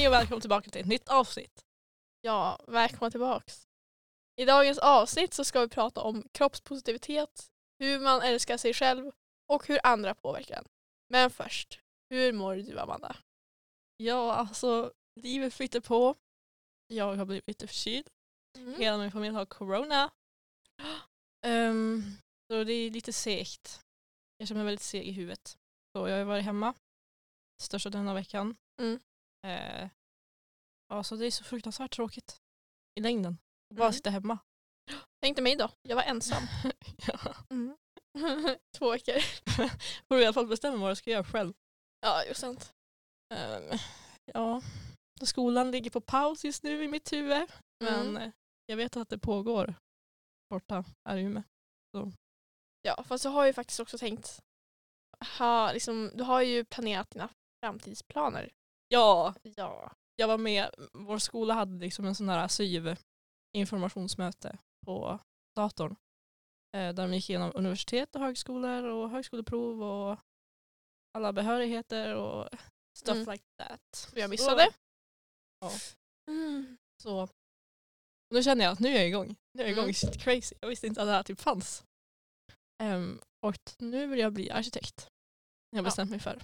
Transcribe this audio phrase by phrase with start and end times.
[0.00, 1.64] Hej och välkommen tillbaka till ett nytt avsnitt.
[2.20, 3.68] Ja, välkomna tillbaks.
[4.36, 9.12] I dagens avsnitt så ska vi prata om kroppspositivitet, hur man älskar sig själv
[9.48, 10.64] och hur andra påverkar en.
[11.08, 13.16] Men först, hur mår du Amanda?
[13.96, 16.14] Ja, alltså livet flyter på.
[16.86, 18.08] Jag har blivit lite förkyld.
[18.78, 20.10] Hela min familj har corona.
[21.46, 22.02] Ehm,
[22.50, 23.80] så det är lite segt.
[24.36, 25.58] Jag känner mig väldigt seg i huvudet.
[25.92, 26.74] Så jag har varit hemma
[27.60, 28.56] största delen av veckan.
[28.78, 29.00] Mm.
[29.46, 29.88] Eh,
[30.88, 32.40] ja, så det är så fruktansvärt tråkigt
[32.98, 33.38] i längden.
[33.70, 33.92] att Bara Mm.
[33.92, 34.38] sitta hemma.
[35.22, 36.42] Tänkte mig då, jag var ensam.
[37.06, 37.34] ja.
[37.50, 37.76] Mm.
[38.78, 39.20] Två veckor.
[40.08, 41.54] Får du i alla fall bestämma vad jag ska göra själv.
[42.00, 42.74] Ja, just sant.
[43.34, 43.78] Ehm,
[44.24, 44.62] ja,
[45.22, 47.48] skolan ligger på paus just nu i mitt huvud.
[47.84, 48.16] Men Mm.
[48.22, 48.32] eh,
[48.66, 49.74] jag vet att det pågår
[50.50, 51.42] borta här i Umeå.
[52.82, 54.40] Ja, fast jag har ju faktiskt också tänkt,
[55.38, 57.28] ha, liksom, du har ju planerat dina
[57.64, 58.50] framtidsplaner.
[58.92, 59.92] Ja, Ja.
[60.16, 60.70] jag var med.
[60.92, 62.96] Vår skola hade liksom en sån här SYV
[63.56, 65.18] informationsmöte på
[65.56, 65.96] datorn.
[66.76, 70.18] Eh, där de gick igenom universitet och högskolor och högskoleprov och
[71.14, 72.48] alla behörigheter och
[72.98, 73.32] stuff Mm.
[73.32, 74.12] like that.
[74.14, 74.70] Jag missade.
[75.60, 75.70] Ja.
[76.30, 76.76] Mm.
[77.02, 79.36] Så och nu känner jag att nu är jag igång.
[79.54, 79.94] Nu är jag igång Mm.
[79.94, 80.54] shit crazy.
[80.60, 81.84] Jag visste inte att det här typ fanns.
[82.82, 85.08] Ehm, och nu vill jag bli arkitekt.
[85.70, 85.88] Jag har Ja.
[85.88, 86.42] bestämt mig för.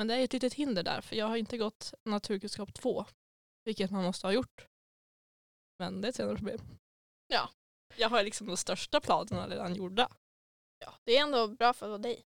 [0.00, 3.04] Men det är ett litet hinder där för jag har inte gått naturkunskap 2.
[3.64, 4.66] Vilket man måste ha gjort.
[5.78, 6.60] Men det är ett senare problem.
[7.26, 7.50] Ja.
[7.96, 10.08] Jag har liksom de största planerna redan gjorda.
[10.78, 12.24] Ja, det är ändå bra för dig.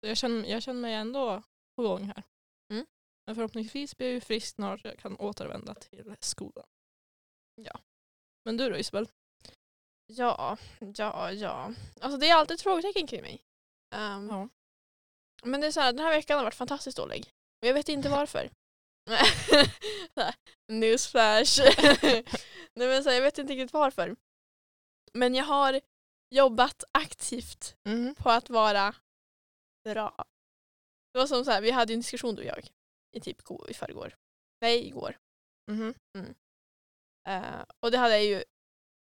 [0.00, 1.42] Så jag, känner, jag känner mig ändå
[1.76, 2.22] på gång här.
[2.72, 2.86] Mm.
[3.26, 6.66] Men förhoppningsvis blir jag ju frisk snart så jag kan återvända till skolan.
[7.54, 7.80] Ja.
[8.44, 9.08] Men du då Isabel?
[10.06, 10.58] Ja,
[10.96, 11.74] ja, ja.
[12.00, 13.44] Alltså det är alltid frågetecken kring mig.
[13.94, 14.48] Ehm, Ja.
[15.44, 17.30] Men det är så här, den här veckan har varit fantastiskt dålig.
[17.62, 18.50] Och jag vet inte varför.
[20.16, 20.34] Här,
[20.72, 21.60] Newsflash.
[22.74, 24.16] Nej, men så här, jag vet inte riktigt varför.
[25.12, 25.80] Men jag har
[26.34, 28.14] jobbat aktivt Mm.
[28.14, 28.94] på att vara
[29.84, 30.24] bra.
[31.12, 32.68] Det var som så här, vi hade en diskussion du och jag
[33.16, 34.16] i typ i förrgår.
[34.60, 35.18] Nej, igår.
[35.70, 35.94] Mhm.
[37.28, 38.44] Eh, och det hade jag ju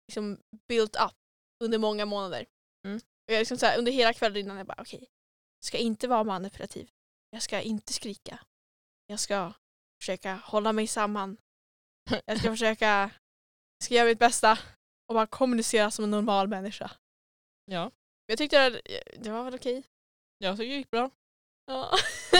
[0.07, 1.15] liksom built up
[1.63, 2.45] under många månader.
[2.87, 2.97] Mm.
[2.97, 5.09] Och jag liksom så här, under hela kvällen innan jag bara okej, jag
[5.65, 6.89] ska inte vara manipulativ.
[7.29, 8.39] Jag ska inte skrika.
[9.07, 9.53] Jag ska
[10.01, 11.37] försöka hålla mig samman.
[12.25, 12.85] Jag ska försöka
[13.77, 14.59] jag ska göra mitt bästa
[15.07, 16.91] och bara kommunicera som en normal människa.
[17.65, 17.91] Ja,
[18.25, 18.81] Jag tyckte det,
[19.17, 19.83] det var väl okej.
[20.37, 21.09] jag tycker det gick bra.
[21.65, 21.91] Ja.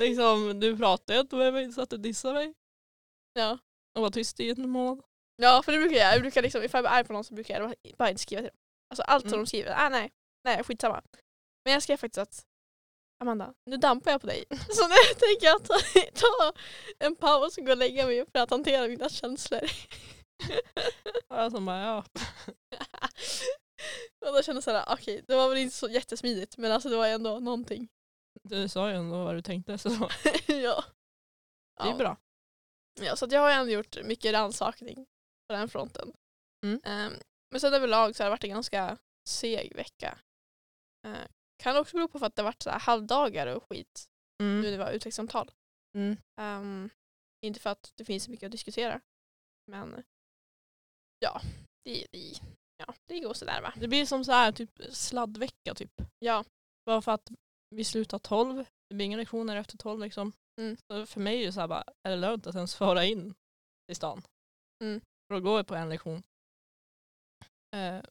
[0.00, 2.54] Liksom, du pratade inte med mig så att du dissade mig.
[3.32, 3.58] ja.
[3.94, 5.04] Och var tyst i en månad.
[5.36, 6.14] Ja, för det brukar jag.
[6.14, 8.40] Jag brukar liksom, ifall jag är arg på någon så brukar jag bara inte skriva
[8.42, 8.58] till dem.
[8.90, 9.40] Alltså allt som Mm.
[9.40, 10.10] de skriver, ah, nej,
[10.46, 11.02] nej skitsamma.
[11.64, 12.46] Men jag skrev faktiskt att
[13.20, 14.44] Amanda, nu dampar jag på dig.
[14.68, 15.74] Så nu tänker jag ta,
[16.14, 16.52] ta
[16.98, 19.60] en paus och gå och lägga mig för att hantera mina känslor.
[21.28, 22.04] Jag som bara, ja.
[24.26, 26.96] och då kände jag såhär, okej, det var väl inte så jättesmidigt men alltså det
[26.96, 27.88] var ändå någonting.
[28.42, 30.84] Du sa ju ändå vad du tänkte så ja.
[31.76, 31.96] det är ja.
[31.96, 32.16] bra.
[33.00, 35.06] Ja, så jag har ändå gjort mycket rannsakning
[35.48, 36.12] på den fronten.
[36.64, 36.80] Mm.
[36.84, 37.12] Ehm,
[37.50, 38.98] men sen överlag så har det varit en ganska
[39.28, 40.18] seg vecka.
[41.06, 41.26] Uh,
[41.62, 44.08] kan också bero på för att det har varit så här halvdagar och skit
[44.38, 44.62] nu Mm.
[44.62, 45.50] det var utvecklingssamtal.
[45.98, 46.16] Mm.
[46.40, 46.90] Ehm,
[47.44, 49.00] inte för att det finns så mycket att diskutera.
[49.70, 50.02] Men
[51.18, 51.40] ja,
[51.84, 52.32] det, det,
[52.76, 53.72] ja, det går sådär va.
[53.76, 55.92] Det blir som så här typ sladdvecka typ.
[56.18, 56.44] Ja.
[56.86, 57.30] Bara för att
[57.70, 58.64] vi slutar 12.
[58.88, 60.32] Det blir inga lektioner efter 12 liksom.
[60.60, 60.76] Mm.
[60.76, 63.34] Så för mig är det så här bara, är det lönt att ens föra in
[63.88, 64.22] till stan?
[64.84, 65.00] Mm.
[65.28, 66.22] För att gå på en lektion.
[67.76, 68.02] Eh,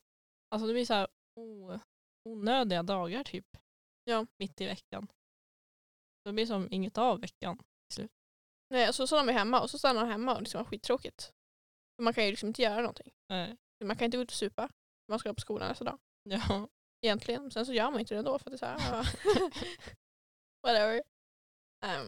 [0.51, 1.07] alltså det blir så här
[1.39, 1.79] o-
[2.25, 3.57] onödiga dagar typ.
[4.03, 4.25] Ja.
[4.39, 5.07] Mitt i veckan.
[6.23, 7.59] Så det blir som inget av veckan.
[8.69, 11.33] Nej, och så stannar man hemma och så stannar man hemma och liksom har skittråkigt.
[11.95, 13.13] För man kan ju liksom inte göra någonting.
[13.31, 13.49] Eh,
[13.83, 14.69] Man kan inte gå ut och supa.
[15.09, 15.99] Man ska på skolan nästa dag.
[16.23, 16.69] ja.
[17.01, 17.51] egentligen.
[17.51, 19.03] Sen så gör man inte det ändå för att det är så här, ja.
[20.67, 21.03] whatever.
[21.85, 22.07] Ehm,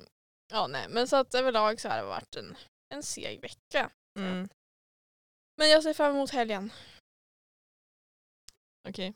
[0.52, 2.58] ja nej men så att överlag så har det varit en,
[2.94, 3.92] en seg vecka.
[4.20, 4.50] Mm.
[5.58, 6.72] Men jag ser fram emot helgen.
[8.90, 9.14] Okej.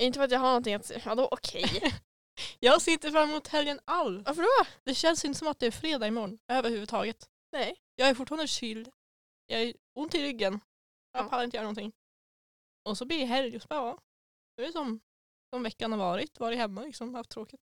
[0.00, 1.64] Inte för att jag har någonting att säga, ja då okej.
[2.60, 4.26] Jag ser inte fram emot helgen alls.
[4.26, 4.70] Varför då?
[4.84, 7.28] Det känns inte som att det är fredag imorgon överhuvudtaget.
[7.52, 7.76] Nej.
[7.94, 8.90] Jag är fortfarande kyld.
[9.46, 10.60] Jag är ont i ryggen.
[11.12, 11.28] Jag Ja.
[11.28, 11.92] pallar inte göra någonting.
[12.84, 13.98] Och så blir det helg och så bara, ja.
[14.56, 15.00] Det är som,
[15.54, 16.40] som veckan har varit.
[16.40, 17.60] Varit hemma liksom, haft tråkigt.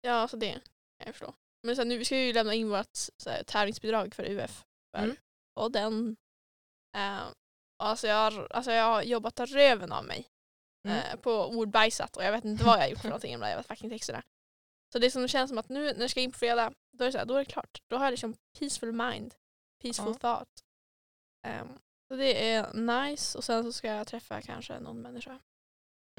[0.00, 0.60] Ja alltså det
[1.04, 1.34] jag förstå.
[1.62, 4.64] Men sen nu vi ska ju lämna in vårt så här, tävlingsbidrag för UF.
[4.96, 5.16] För, Mm.
[5.54, 6.16] Och den,
[6.96, 7.22] uh,
[7.78, 10.28] alltså, jag har, alltså jag har jobbat röven av mig
[10.86, 10.98] Mm.
[11.12, 13.64] eh, på ordbajsat och jag vet inte vad jag har gjort för någonting med de
[13.64, 14.22] fucking texterna.
[14.92, 17.08] Så det som känns som att nu när jag ska in på fredag, då är
[17.08, 17.82] det, så här, då är det klart.
[17.86, 19.34] Då har jag liksom peaceful mind,
[19.82, 20.18] peaceful Ja.
[20.18, 20.64] thought.
[21.46, 21.68] Ehm,
[22.08, 25.38] så det är nice och sen så ska jag träffa kanske någon människa.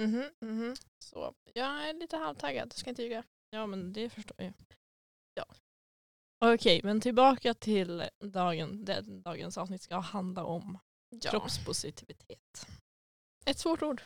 [0.01, 0.75] Mhm, mhm.
[0.99, 3.23] Så jag är lite halvtaggad, ska inte ljuga.
[3.49, 4.53] Ja men det förstår jag.
[5.33, 5.45] Ja.
[6.53, 10.79] Okej, men tillbaka till dagen, det dagens avsnitt ska handla om
[11.09, 11.31] Ja.
[11.31, 12.67] kroppspositivitet.
[13.45, 14.01] Ett svårt ord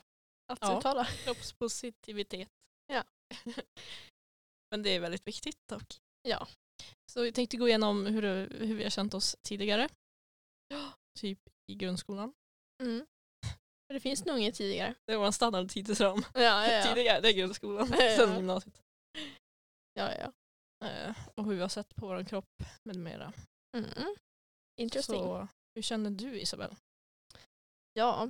[0.52, 0.78] att Ja.
[0.78, 1.06] uttala.
[1.06, 2.50] Kroppspositivitet.
[2.88, 3.04] Ja.
[4.72, 6.00] men det är väldigt viktigt dock.
[6.22, 6.48] Ja.
[7.12, 9.90] Så vi tänkte gå igenom hur, hur vi har känt oss tidigare.
[11.20, 11.40] Typ
[11.72, 12.34] i grundskolan.
[12.84, 13.06] Mm.
[13.94, 14.96] Det finns nog inget tidigare.
[15.06, 16.24] Det var en standardtidsram.
[16.34, 16.84] Ja, ja, ja.
[16.88, 17.88] Tidigare, det är grundskolan.
[17.92, 18.16] Ja, ja.
[18.18, 18.82] Sen gymnasiet.
[19.94, 20.32] ja, ja.
[20.88, 23.34] Eh, och hur vi har sett på vår kropp med mera.
[23.78, 24.16] Mm.
[24.82, 25.16] Interesting.
[25.20, 26.76] Så hur känner du Isabel?
[27.94, 28.30] Ja.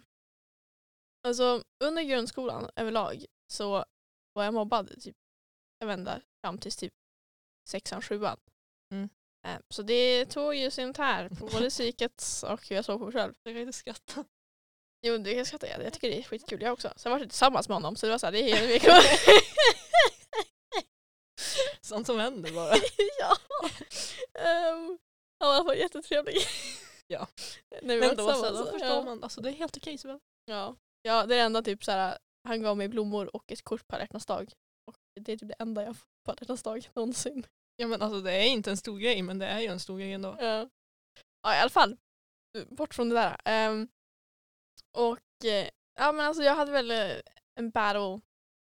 [1.23, 3.85] Alltså under grundskolan överlag så
[4.33, 5.15] var jag mobbad typ,
[5.79, 6.93] jag vet inte, fram tills typ
[7.69, 8.37] sexan, sjuan.
[8.91, 9.09] Mm.
[9.47, 13.05] Eh, Så det tog ju sin tär på både psyket och hur jag såg på
[13.05, 13.33] mig själv.
[13.43, 14.25] Jag kan inte skratta.
[15.01, 15.83] Jo, det kan skratta jag.
[15.83, 16.93] Jag tycker det är skitkul jag också.
[16.95, 18.93] Sen var jag tillsammans med honom så det var så här, det är helt
[21.81, 22.75] Sånt som händer bara.
[23.19, 23.37] ja.
[24.73, 24.97] Um,
[25.39, 26.37] han var jättetrevlig.
[27.07, 27.27] Ja.
[27.81, 29.03] Men då, så, då förstår ja.
[29.03, 29.23] man.
[29.23, 30.19] Alltså, det är helt okej Isabel.
[30.45, 30.75] Ja.
[31.01, 32.17] Ja, det är det enda typ så här,
[32.47, 34.53] han gav mig blommor och ett kort på alla dag.
[34.87, 34.95] Och
[35.25, 37.45] det är typ det enda jag får på alla dag någonsin.
[37.75, 39.99] Ja, men alltså, det är inte en stor grej men det är ju en stor
[39.99, 40.35] grej ändå.
[40.39, 40.69] Ja.
[41.41, 41.97] ja, i alla fall.
[42.69, 43.37] Bort från det där.
[43.45, 43.87] Ehm,
[44.97, 45.69] och eh,
[45.99, 47.17] ja, men alltså jag hade väl eh,
[47.55, 48.21] en battle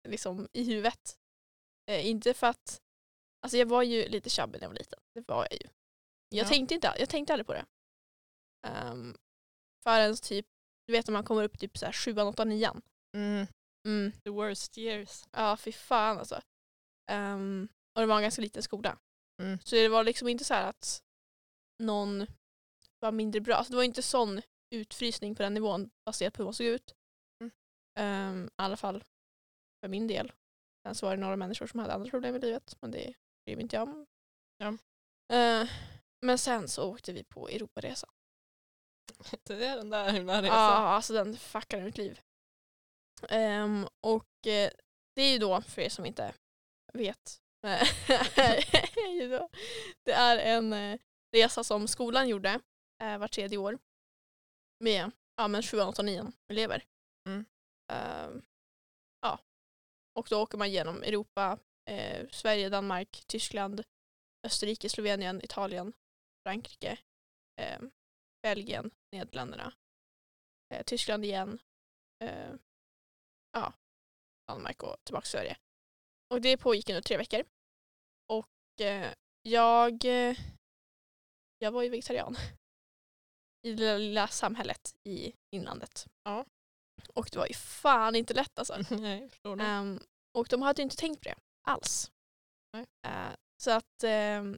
[0.07, 1.17] liksom i huvudet.
[1.89, 2.81] Eh, inte för att,
[3.41, 4.99] alltså jag var ju lite chubby när jag var liten.
[5.13, 5.67] Det var jag ju.
[6.29, 6.49] Jag, Ja.
[6.49, 7.65] tänkte, inte, jag tänkte aldrig på det.
[8.67, 9.17] Um,
[9.83, 10.45] förrän typ,
[10.87, 12.81] du vet när man kommer upp typ så här sjuan, åttan, nian.
[13.15, 13.47] Mm.
[13.87, 14.11] Mm.
[14.23, 15.25] The worst years.
[15.31, 16.41] Ja, fy fan alltså.
[17.11, 18.97] Ehm, och det var en ganska liten skola.
[19.41, 19.59] Mm.
[19.59, 21.03] Så det var liksom inte så här att
[21.83, 22.27] någon
[22.99, 23.55] var mindre bra.
[23.55, 24.41] Alltså det var inte sån
[24.75, 26.95] utfrysning på den nivån baserat på hur man såg ut.
[27.41, 27.51] Mm.
[27.99, 29.03] Ehm, I alla fall
[29.81, 30.31] för min del.
[30.85, 32.77] Sen så var det några människor som hade andra problem i livet.
[32.81, 33.13] Men det
[33.45, 34.05] bryr mig inte jag om.
[34.57, 34.77] Ja.
[35.33, 35.67] Ehm,
[36.21, 38.09] men sen så åkte vi på Europaresan.
[39.43, 40.55] Det är den där himla Ja, resan.
[40.83, 42.21] alltså den fuckade mitt liv.
[43.29, 44.71] Ehm, och eh,
[45.15, 46.33] det är ju då, för er som inte
[46.93, 47.41] vet,
[50.05, 50.99] det är en eh,
[51.35, 52.59] resa som skolan gjorde
[53.03, 53.79] eh, var tredje år
[54.83, 56.85] med ja, men 7, 8, 9 elever.
[57.27, 57.45] Mm.
[57.91, 58.41] Ehm,
[59.21, 59.39] ja.
[60.15, 63.83] Och då åker man genom Europa, eh, Sverige, Danmark, Tyskland,
[64.47, 65.93] Österrike, Slovenien, Italien,
[66.43, 66.99] Frankrike,
[67.61, 67.79] eh,
[68.43, 69.73] Belgien, Nederländerna,
[70.73, 71.59] eh, Tyskland igen,
[72.23, 72.53] eh,
[73.51, 73.73] ja,
[74.47, 75.57] Danmark och tillbaka till Sverige.
[76.33, 77.43] Och det pågick under tre veckor.
[78.29, 80.37] Och eh, jag, eh,
[81.57, 82.35] jag var ju vegetarian
[83.61, 86.07] i det lilla, lilla samhället i inlandet.
[86.23, 86.45] Ja.
[87.13, 88.77] Och det var ju fan inte lätt alltså.
[88.95, 89.29] Nej.
[89.59, 89.99] Ehm,
[90.33, 91.35] och de hade ju inte tänkt på det
[91.67, 92.11] alls.
[92.73, 92.85] Nej.
[93.05, 94.57] Eh, så att ehm,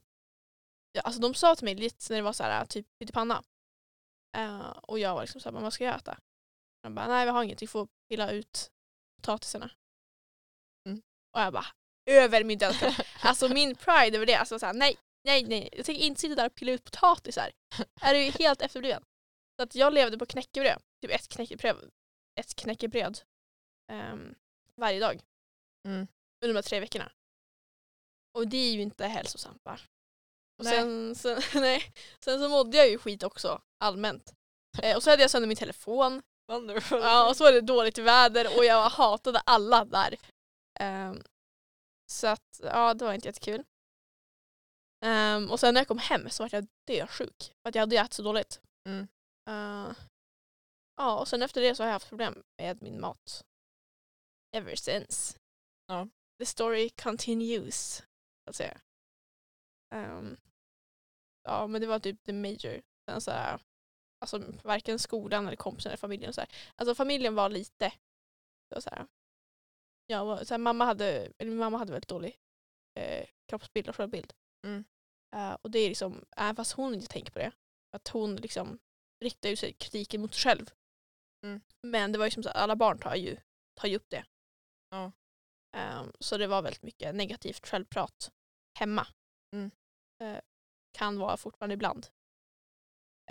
[0.91, 3.43] ja, alltså de sa till mig lite när det var så här typ pyttipanna.
[4.37, 6.17] Uh, och jag var liksom såhär, "Men vad ska jag äta?
[6.83, 8.71] De bara, nej vi har inget, vi får pilla ut
[9.15, 9.71] potatisarna.
[10.85, 11.01] Mm.
[11.33, 11.65] Och jag bara,
[12.05, 12.93] över min dödskropp.
[13.23, 16.45] alltså min pride över det, alltså såhär, nej, nej, nej, jag tänker inte sitta där
[16.45, 17.51] och pilla ut potatisar.
[18.01, 19.03] är du helt efterbliven?
[19.55, 21.91] Så att jag levde på knäckebröd, typ ett knäckebröd,
[22.39, 23.19] ett knäckebröd
[23.91, 24.35] ehm,
[24.75, 25.21] varje dag
[25.87, 26.07] Mm.
[26.41, 27.11] under de här tre veckorna.
[28.33, 29.79] Och det är ju inte hälsosamt va?
[30.59, 30.73] Och Nej.
[30.73, 31.93] sen, sen, nej.
[32.19, 34.33] sen så mådde jag ju skit också allmänt.
[34.83, 36.21] Eh, och så hade jag sönder min telefon.
[36.51, 36.99] Wonderful.
[37.01, 40.17] Ja, och så var det dåligt väder och jag hatade alla där.
[40.79, 41.23] Ehm,
[42.11, 43.63] så att ja, det var inte jättekul.
[45.05, 47.95] Ehm, och sen när jag kom hem så var jag dösjuk för att jag hade
[47.95, 48.61] ätit så dåligt.
[48.87, 49.07] Mm.
[49.49, 49.95] Eh,
[50.97, 53.45] ja, och sen efter det så har jag haft problem med min mat.
[54.55, 55.37] Ever since.
[55.87, 56.07] Ja.
[56.39, 58.03] The story continues,
[58.49, 58.81] att säga.
[59.95, 60.37] Ehm,
[61.43, 62.81] ja, men det var typ the major.
[63.09, 63.61] Sen så här,
[64.19, 66.33] alltså varken skolan eller kompisar eller familjen.
[66.33, 66.49] Så här.
[66.75, 67.93] Alltså familjen var lite,
[68.77, 69.07] så här,
[70.07, 71.05] ja, så här, mamma hade,
[71.37, 72.39] eller min mamma hade väldigt dålig
[72.99, 74.33] eh, kroppsbild och självbild.
[74.67, 74.85] Mm.
[75.35, 77.51] Eh, och det är liksom, även fast hon inte tänker på det,
[77.91, 78.79] att hon liksom
[79.23, 80.71] riktar ju sig kritiken mot sig själv.
[81.43, 81.61] Mm.
[81.81, 83.37] Men det var ju som så att alla barn tar ju,
[83.73, 84.25] tar ju upp det.
[84.89, 85.11] Ja.
[85.77, 88.31] Ehm, så det var väldigt mycket negativt självprat
[88.79, 89.07] hemma.
[89.53, 89.71] Mm.
[90.19, 90.39] Eh,
[90.91, 92.07] kan vara fortfarande ibland.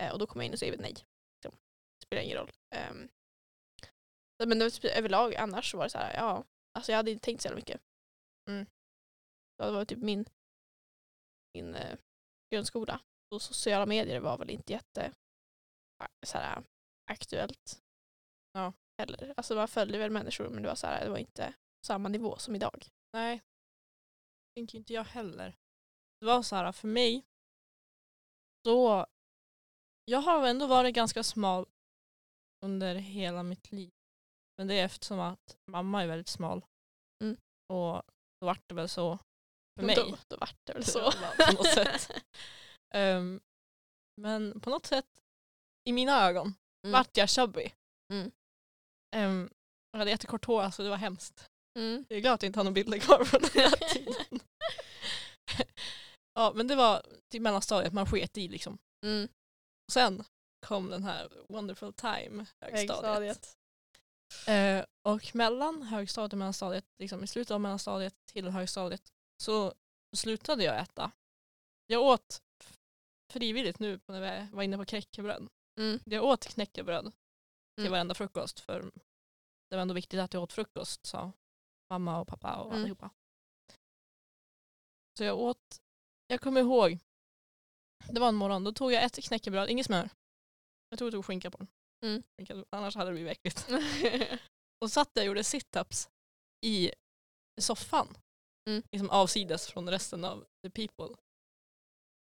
[0.01, 0.93] Eh, och då kommer jag in och säger nej.
[1.33, 1.59] Liksom.
[1.99, 2.51] Det spelar ingen roll.
[2.75, 3.09] Ehm,
[4.45, 7.11] Men det var typ överlag annars så var det så här, ja, alltså jag hade
[7.11, 7.81] inte tänkt så jävla mycket.
[8.49, 8.65] Mm.
[9.57, 10.25] Det var typ min,
[11.53, 11.97] min eh,
[12.53, 13.01] grundskola.
[13.31, 15.05] Och sociala medier var väl inte jätte
[16.03, 16.63] eh, så här,
[17.11, 17.83] aktuellt.
[18.53, 18.73] Ja.
[18.97, 19.33] Heller.
[19.37, 21.53] Alltså man följde väl människor men det var så här, det var inte
[21.85, 22.87] samma nivå som idag.
[23.13, 23.41] Nej,
[24.55, 25.57] tänker inte jag heller.
[26.19, 27.25] Det var så här för mig,
[28.63, 29.05] då,
[30.05, 31.65] jag har ändå varit ganska smal
[32.65, 33.91] under hela mitt liv.
[34.57, 36.65] Men det är eftersom att mamma är väldigt smal.
[37.23, 37.37] Mm.
[37.73, 38.03] Och
[38.39, 39.19] då vart det väl så
[39.79, 39.95] för mig.
[39.95, 41.11] Då, då vart det väl så.
[41.11, 42.11] På något sätt.
[42.93, 43.39] Ehm,
[44.21, 45.05] men på något sätt,
[45.89, 46.91] i mina ögon, Mm.
[46.93, 47.71] vart jag chubby.
[48.13, 48.31] Mm.
[49.15, 49.49] Ehm,
[49.91, 51.49] jag hade jättekort hår, alltså det var hemskt.
[51.79, 52.05] Mm.
[52.09, 54.39] Jag är glad att jag inte har några bilder kvar från den här tiden.
[56.33, 58.77] Ja, men det var till mellanstadiet man sket i liksom.
[59.05, 59.27] Mm.
[59.87, 60.23] Och sen
[60.65, 63.03] kom den här Wonderful Time, högstadiet.
[63.05, 63.57] Högstadiet.
[64.47, 69.73] Eh, och mellan högstadiet och mellanstadiet, liksom i slutet av mellanstadiet till högstadiet, så
[70.15, 71.11] slutade jag äta.
[71.87, 72.41] Jag åt
[73.31, 75.47] frivilligt nu när vi var inne på knäckebröd.
[75.79, 75.99] Mm.
[76.05, 77.03] Jag åt knäckebröd
[77.75, 77.91] till Mm.
[77.91, 78.91] varenda frukost för
[79.69, 81.31] det var ändå viktigt att jag åt frukost sa
[81.89, 82.81] mamma och pappa och Mm.
[82.81, 83.09] allihopa.
[85.17, 85.81] Så jag åt,
[86.29, 86.99] jag kommer ihåg,
[88.07, 90.09] det var en morgon, då tog jag ett knäckebröd, inget smör.
[90.89, 91.67] Jag tror jag tog skinka på den.
[92.05, 92.23] Mm.
[92.37, 93.67] Skinka, Annars hade det blivit äckligt.
[94.81, 96.09] Och satt jag och gjorde sit-ups
[96.65, 96.91] i
[97.61, 98.17] soffan.
[98.69, 98.83] Mm.
[98.91, 101.15] Liksom avsides från resten av the people.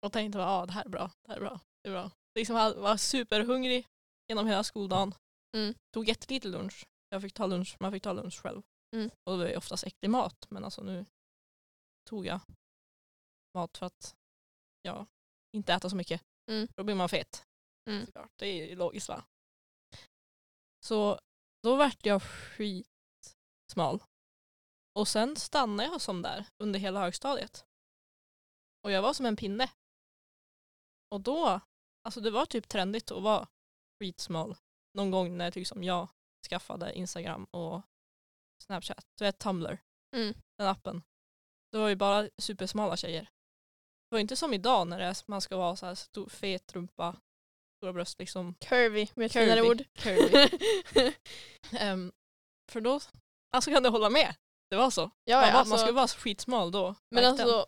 [0.05, 2.11] Och tänkte att ah, det här är bra, det här är bra, det är bra.
[2.35, 3.87] Liksom var superhungrig
[4.27, 5.15] genom hela skoldagen.
[5.57, 5.73] Mm.
[5.93, 6.85] Tog jättelite lunch.
[7.09, 8.61] Jag fick ta lunch, man fick ta lunch själv.
[8.95, 9.09] Mm.
[9.23, 11.05] Och det var ju oftast äcklig mat men alltså nu
[12.09, 12.39] tog jag
[13.55, 14.15] mat för att
[14.81, 15.05] ja,
[15.51, 16.23] inte äta så mycket.
[16.51, 16.67] Mm.
[16.75, 17.47] Då blir man fet.
[17.89, 18.05] Mm.
[18.05, 18.31] Såklart.
[18.35, 19.25] Det är ju logiskt va.
[20.85, 21.19] Så
[21.63, 24.03] då vart jag skitsmal.
[24.93, 27.65] Och sen stannade jag som där under hela högstadiet.
[28.83, 29.71] Och jag var som en pinne.
[31.09, 31.59] Och då,
[32.03, 33.47] alltså det var typ trendigt att vara
[33.99, 34.55] skitsmal.
[34.93, 36.07] Någon gång när typ som jag
[36.49, 37.81] skaffade Instagram och
[38.63, 39.07] Snapchat.
[39.15, 39.77] Du vet Tumblr,
[40.15, 40.33] Mm.
[40.57, 41.03] den appen.
[41.71, 43.29] Det var ju bara supersmala tjejer.
[44.15, 47.15] Var inte som idag när det är, man ska vara så här stor, fet rumpa,
[47.77, 48.55] stora bröst liksom.
[48.59, 49.45] Curvy med ett Curvy.
[49.45, 49.83] finare ord.
[49.93, 50.49] Curvy.
[51.79, 52.11] Ehm,
[52.71, 52.99] för då,
[53.55, 54.35] alltså kan du hålla med?
[54.69, 55.11] Det var så.
[55.23, 56.95] ja, man, var, alltså, man skulle vara skitsmal då.
[57.11, 57.49] men verkligen.
[57.49, 57.65] alltså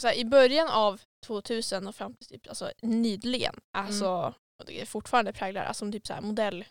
[0.00, 4.80] så här, i början av 2000 och fram till typ, alltså, nyligen, alltså och det
[4.80, 6.64] är fortfarande präglar, alltså som typ så här modell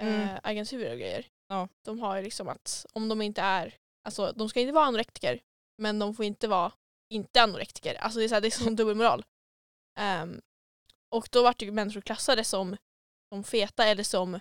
[0.00, 0.20] Mm.
[0.20, 1.26] eh, agenturer och grejer.
[1.48, 1.68] Ja.
[1.84, 5.40] De har ju liksom att om de inte är, alltså de ska inte vara anorektiker
[5.82, 6.72] men de får inte vara
[7.10, 7.94] inte anorektiker.
[7.94, 9.24] Alltså det är, så här, det är som dubbelmoral.
[9.98, 10.40] Ehm,
[11.08, 12.76] och då vart ju människor klassade som,
[13.32, 14.40] som feta eller som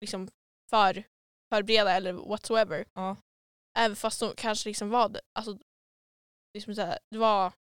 [0.00, 0.28] liksom
[0.70, 1.04] för,
[1.52, 2.84] för breda eller whatsoever.
[2.92, 3.16] Ja.
[3.78, 5.20] Även fast de kanske liksom var det.
[5.32, 5.58] Alltså,
[6.54, 7.52] liksom så här, det var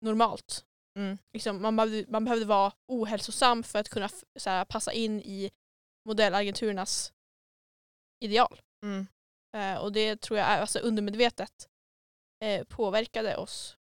[0.00, 0.64] normalt.
[0.98, 1.18] Mm.
[1.32, 5.50] Liksom, man, behövde, man behövde vara ohälsosam för att kunna så här, passa in i
[6.04, 7.12] modellagenturernas
[8.24, 8.60] ideal.
[8.82, 9.06] Mm.
[9.56, 11.67] Eh, och det tror jag är, alltså, undermedvetet
[12.40, 13.76] eh, påverkade oss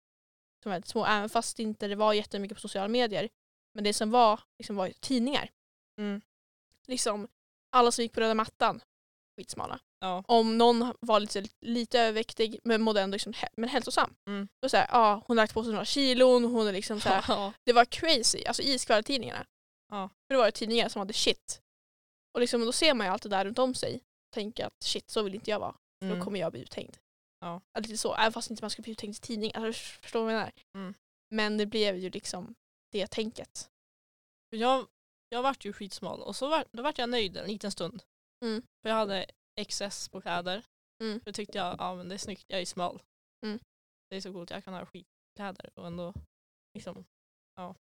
[0.63, 3.29] som väldigt små, även fast inte det var jättemycket på sociala medier.
[3.73, 5.49] Men det som var, liksom, var tidningar.
[5.99, 6.21] Mm.
[6.87, 7.27] Liksom,
[7.71, 8.81] alla som gick på röda mattan,
[9.37, 9.79] skitsmala.
[9.99, 10.23] Ja.
[10.27, 14.15] Om någon var lite, lite överviktig men mådde ändå liksom, men hälsosam.
[14.27, 14.47] Mm.
[14.61, 17.09] Då så här, ja, hon har lagt på sig några kilon, hon är liksom så
[17.09, 17.53] här, Ja.
[17.63, 19.45] det var crazy, alltså i skvallertidningarna.
[19.89, 20.09] Ja.
[20.27, 21.61] För det var tidningar som hade shit.
[22.33, 24.01] Och liksom, då ser man ju allt det där runt om sig.
[24.33, 25.75] Tänker att shit, så vill inte jag vara.
[26.03, 26.17] Mm.
[26.17, 26.97] Då kommer jag bli uthängd.
[27.43, 27.61] Ja.
[27.79, 29.51] Lite så, även fast inte man ska bli uthängd i tidning.
[29.55, 30.53] Alltså, förstår du vad jag menar?
[30.73, 30.93] Mm.
[31.31, 32.55] Men det blev ju liksom
[32.91, 33.69] det tänket.
[34.49, 34.87] Jag,
[35.29, 38.03] jag vart ju skitsmal och så var, då vart jag nöjd en liten stund.
[38.45, 38.61] Mm.
[38.81, 39.25] För jag hade
[39.67, 40.65] XS på kläder.
[41.01, 41.21] Mm.
[41.25, 43.01] Då tyckte jag, ja men det är snyggt, jag är smal.
[43.45, 43.59] Mm.
[44.09, 46.13] Det är så coolt, jag kan ha skitkläder och ändå
[46.73, 47.05] liksom,
[47.55, 47.75] ja.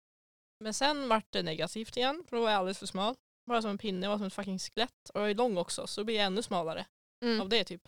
[0.60, 3.15] Men sen vart det negativt igen, för då var jag alldeles för smal.
[3.46, 5.10] Bara som en pinne, jag var som ett fucking skelett.
[5.13, 6.86] Och jag är lång också, så då blir jag ännu smalare
[7.24, 7.41] Mm.
[7.41, 7.88] av det typ.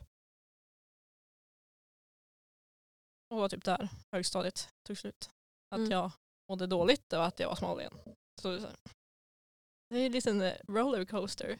[3.33, 5.29] Och var typ där högstadiet tog slut.
[5.69, 5.91] Att Mm.
[5.91, 6.11] jag
[6.49, 7.99] mådde dåligt och att jag var smal igen.
[8.41, 8.75] Så det är, så här.
[9.89, 11.59] det är en liten eh, rollercoaster.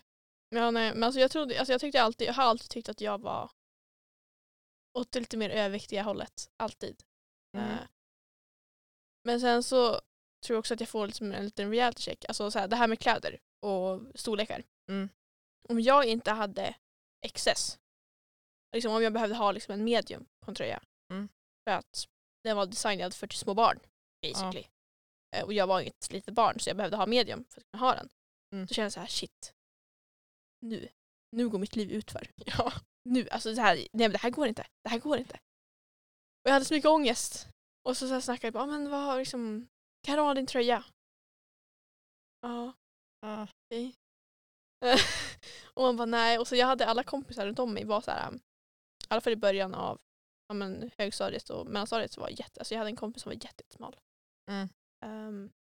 [0.49, 3.01] Ja, nej, men alltså jag, trodde, alltså jag, tyckte alltid, jag har alltid tyckt att
[3.01, 3.51] jag var
[4.99, 6.51] åt det lite mer överviktiga hållet.
[6.57, 7.03] Alltid.
[7.57, 7.71] Mm.
[7.71, 7.79] Eh,
[9.25, 9.91] Men sen så
[10.45, 12.25] tror jag också att jag får liksom en liten reality check.
[12.27, 14.63] Alltså så här, det här med kläder och storlekar.
[14.89, 15.09] Mm.
[15.69, 16.75] Om jag inte hade
[17.33, 17.79] XS,
[18.75, 21.29] liksom om jag behövde ha liksom en medium på en tröja Mm.
[21.63, 22.07] För att
[22.43, 23.79] den var designad för till små barn
[24.21, 24.65] basically.
[25.35, 27.83] Eh, Och jag var inget litet barn så jag behövde ha medium för att kunna
[27.85, 28.09] ha den.
[28.53, 28.65] Mm.
[28.65, 29.53] Då kände jag så här shit.
[30.61, 30.89] Nu.
[31.31, 32.27] nu går mitt liv utför.
[32.45, 32.73] Ja.
[33.09, 34.67] Nu, alltså det här, nej men det här går inte.
[34.83, 35.35] Det här går inte.
[36.43, 37.47] Och jag hade så mycket ångest.
[37.89, 39.67] Och så, så här snackade jag bara, "Ah, men vad liksom,
[40.03, 40.83] kan jag ha din tröja?
[42.41, 42.73] Ja,
[43.21, 43.47] Ja.
[43.65, 43.95] okej.
[45.73, 46.39] och man bara nej.
[46.39, 48.39] Och så jag hade alla kompisar runt om mig var så här, um, i
[49.07, 49.99] alla fall i början av
[50.53, 53.29] ja, men, högstadiet och mellanstadiet så var jag jätte, alltså jag hade en kompis som
[53.29, 53.95] var jätte- jättesmal.
[54.51, 54.69] Mm.
[55.05, 55.51] Um,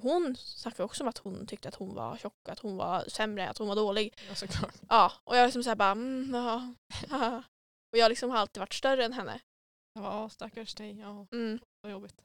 [0.00, 3.48] hon snackade också om att hon tyckte att hon var tjock, att hon var sämre,
[3.48, 4.14] att hon var dålig.
[4.28, 4.74] ja, såklart.
[4.88, 6.74] Ja, och jag liksom såhär bara mm, ja.
[7.92, 9.40] Och jag liksom har alltid varit större än henne.
[9.94, 10.98] Ja, stackars dig.
[10.98, 11.58] Ja, Mm.
[11.82, 12.22] vad jobbigt.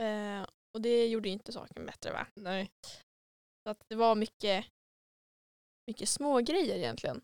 [0.00, 0.42] Eh,
[0.74, 2.26] och det gjorde ju inte saken bättre va.
[2.34, 2.70] Nej.
[3.66, 4.66] Så att det var mycket,
[5.86, 7.20] mycket små grejer egentligen.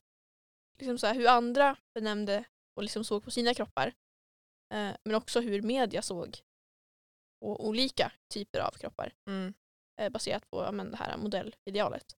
[0.79, 2.45] Liksom så här, hur andra benämnde
[2.77, 3.93] och liksom såg på sina kroppar.
[4.75, 6.41] Eh, men också hur media såg
[7.41, 9.15] på olika typer av kroppar.
[9.27, 9.55] Mm.
[10.01, 12.17] Eh, baserat på men, det här modellidealet.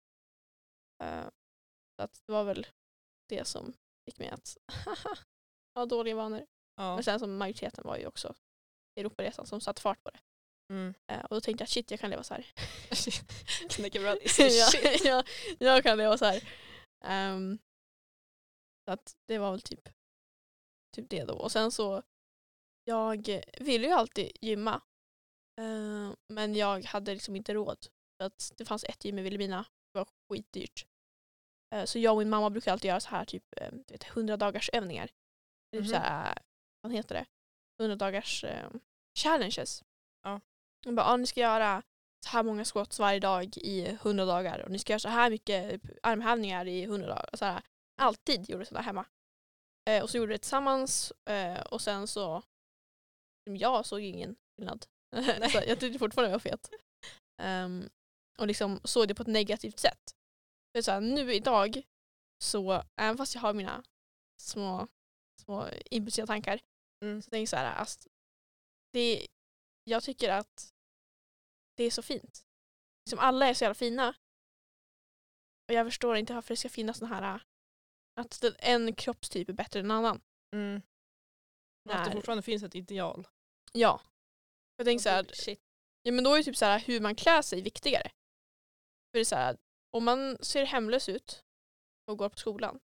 [1.02, 1.28] Eh,
[1.96, 2.66] så att det var väl
[3.28, 3.72] det som
[4.04, 4.56] fick mig att
[5.74, 6.46] ha dåliga vanor.
[6.76, 6.94] Ja.
[6.94, 8.34] Men sen som majoriteten var ju också
[8.96, 10.20] Europaresan som satte fart på det.
[10.72, 10.94] Mm.
[11.06, 12.46] Eh, och då tänkte jag shit jag kan leva så här.
[13.70, 15.04] Knäckebröd is ja, the shit.
[15.04, 15.24] ja,
[15.58, 16.48] jag kan leva så här.
[17.04, 17.58] Ehm,
[18.84, 19.88] så att det var väl typ,
[20.96, 21.34] typ det då.
[21.34, 22.02] Och sen så,
[22.88, 24.80] jag ville ju alltid gymma.
[25.60, 27.86] Eh, men jag hade liksom inte råd.
[28.20, 30.86] För att det fanns ett gym i Vilhelmina, det var skitdyrt.
[31.74, 34.04] Eh, så jag och min mamma brukar alltid göra så här typ eh, du vet,
[34.04, 35.10] 100 dagars övningar.
[35.72, 35.88] Eller Mhm.
[35.90, 36.38] så här,
[36.80, 37.26] vad heter det?
[37.80, 38.70] 100 dagars eh,
[39.18, 39.82] challenges.
[40.22, 40.40] Ja.
[40.84, 41.82] Jag bara, ah, ni ska göra
[42.26, 45.30] så här många squats varje dag i 100 dagar och ni ska göra så här
[45.30, 47.30] mycket armhävningar i 100 dagar.
[47.34, 47.62] Så här,
[48.00, 49.04] alltid gjorde sådär hemma.
[49.90, 52.42] Eh, och så gjorde vi det tillsammans eh, och sen så
[53.56, 54.86] jag såg ingen skillnad.
[55.52, 56.70] så jag tyckte fortfarande jag var fet.
[57.42, 57.88] Ehm,
[58.38, 60.14] och liksom såg det på ett negativt sätt.
[60.72, 61.82] För så här, nu idag
[62.44, 63.84] så även fast jag har mina
[64.42, 64.88] små,
[65.42, 66.60] små impulsiva tankar
[67.04, 67.22] Mm.
[67.22, 68.08] så tänker jag så här, alltså,
[68.92, 69.26] det,
[69.84, 70.74] jag tycker att
[71.76, 72.46] det är så fint.
[73.04, 74.08] Liksom alla är så jävla fina.
[75.68, 77.42] Och jag förstår inte varför det ska finnas sån här
[78.20, 80.20] att en kroppstyp är bättre än en annan.
[80.54, 80.82] Mm.
[81.88, 83.28] Att det fortfarande finns ett ideal.
[83.78, 84.00] Ja.
[84.76, 85.60] Jag tänker så här, Shit.
[86.02, 88.10] ja, men då är typ så här, hur man klär sig viktigare.
[89.10, 89.56] För det är så här,
[89.90, 91.44] om man ser hemlös ut
[92.06, 92.80] och går på skolan,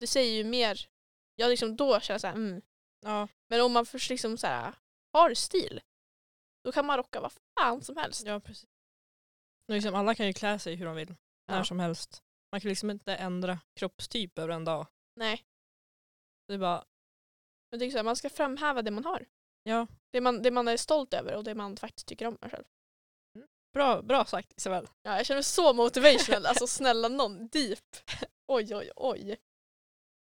[0.00, 0.88] det säger ju mer,
[1.34, 2.62] jag liksom då känner jag så här, mm.
[3.00, 3.28] Ja.
[3.48, 4.74] Men om man först liksom så här,
[5.12, 5.80] har stil,
[6.64, 8.26] då kan man rocka vad fan som helst.
[8.26, 8.68] ja, precis.
[9.68, 11.14] Och liksom, alla kan ju klä sig hur de vill.
[11.48, 11.64] När Ja.
[11.64, 12.22] som helst.
[12.52, 14.86] Man kan liksom inte ändra kroppstyp över en dag.
[15.16, 15.44] Nej.
[16.46, 16.84] Det är bara,
[17.70, 19.26] Jag tycker så här, man ska framhäva det man har.
[19.68, 22.50] Ja, Det man, det man är stolt över och det man faktiskt tycker om sig
[22.50, 22.64] själv.
[23.72, 24.88] bra, bra sagt Isabel.
[25.02, 27.96] Ja, jag känner mig så motivational, alltså snälla någon, deep.
[28.52, 29.36] Oj oj oj.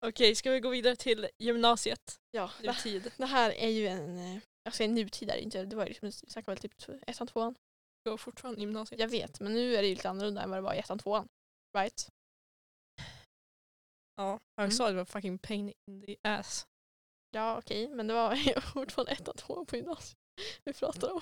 [0.07, 2.21] Okej, ska vi gå vidare till gymnasiet?
[2.31, 5.65] Ja, Det det, det här är ju en, eh, jag säger nutid är det inte,
[5.65, 7.55] det var ju liksom, vi snackade väl typ ettan, tvåan.
[8.05, 9.01] Går fortfarande gymnasiet.
[9.01, 10.99] Jag vet, men nu är det ju lite annorlunda än vad det var i ettan,
[10.99, 11.29] tvåan.
[11.77, 12.09] Right?
[14.17, 16.67] Ja, högstadiet var fucking pain in the ass.
[17.31, 20.19] Ja okej, men det var fortfarande ettan, tvåan på gymnasiet
[20.65, 21.21] vi pratar om.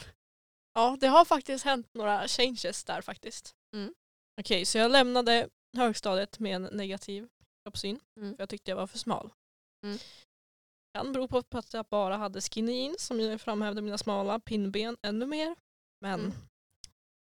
[0.75, 3.55] Ja, det har faktiskt hänt några changes där faktiskt.
[3.75, 3.95] Mm.
[4.41, 7.29] Okej, så jag lämnade högstadiet med en negativ
[7.65, 8.01] kroppssyn.
[8.17, 8.37] Mm.
[8.37, 9.33] För jag tyckte jag var för smal.
[9.85, 9.99] Mm.
[10.95, 15.27] Kan bero på att jag bara hade skinny jeans som framhävde mina smala pinnben ännu
[15.27, 15.57] mer.
[16.01, 16.33] Men Mm.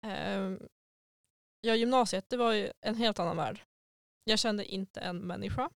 [0.06, 0.67] ehm,
[1.62, 3.62] ja, gymnasiet det var ju en helt annan värld.
[4.24, 5.69] Jag kände inte en människa.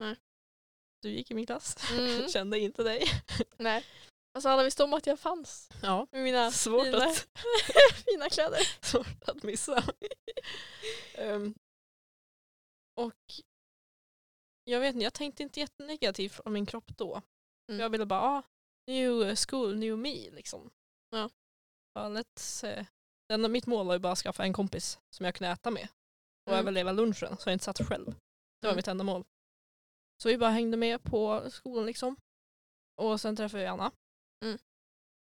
[0.00, 0.16] Nej.
[1.04, 1.90] Du gick i min klass.
[1.92, 2.28] Mm.
[2.32, 3.04] kände inte dig.
[3.56, 3.86] Nej.
[4.34, 7.28] Alltså alla visste om att jag fanns Ja, med mina svårt fina, att,
[8.10, 8.84] fina kläder.
[8.86, 9.84] svårt att missa.
[11.14, 11.54] Ehm,
[13.00, 13.14] och
[14.64, 17.22] jag vet inte, jag tänkte inte jättenegativt om min kropp då.
[17.70, 17.80] Mm.
[17.80, 18.42] Jag ville bara, ah,
[18.86, 20.70] new school, new me liksom.
[21.10, 21.30] Ja.
[21.94, 22.84] Ja, let's, eh,
[23.28, 25.88] den, mitt mål var ju bara att skaffa en kompis som jag kunde äta med.
[26.46, 26.60] Och Mm.
[26.60, 28.06] överleva lunchen så jag inte satt själv.
[28.06, 28.76] Det var Mm.
[28.76, 29.24] mitt enda mål.
[30.22, 32.16] Så vi bara hängde med på skolan liksom.
[32.96, 33.92] Och sen träffade jag Anna.
[34.44, 34.58] Mm.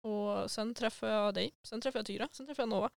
[0.03, 1.55] Och sen träffade jag dig.
[1.63, 2.29] Sen träffade jag Tyra.
[2.33, 2.91] Sen träffade jag Nova.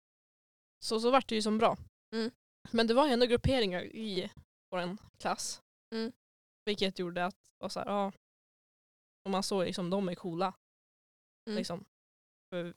[0.86, 1.78] Så så vart det ju som bra.
[2.14, 2.32] Mm.
[2.72, 4.32] Men det var ändå grupperingar i
[4.70, 5.62] vår klass.
[5.96, 6.12] Mm.
[6.66, 8.12] Vilket gjorde att var så här, ja,
[9.26, 10.54] och man såg liksom de är coola.
[11.46, 11.58] Mm.
[11.58, 11.86] Liksom.
[12.50, 12.74] För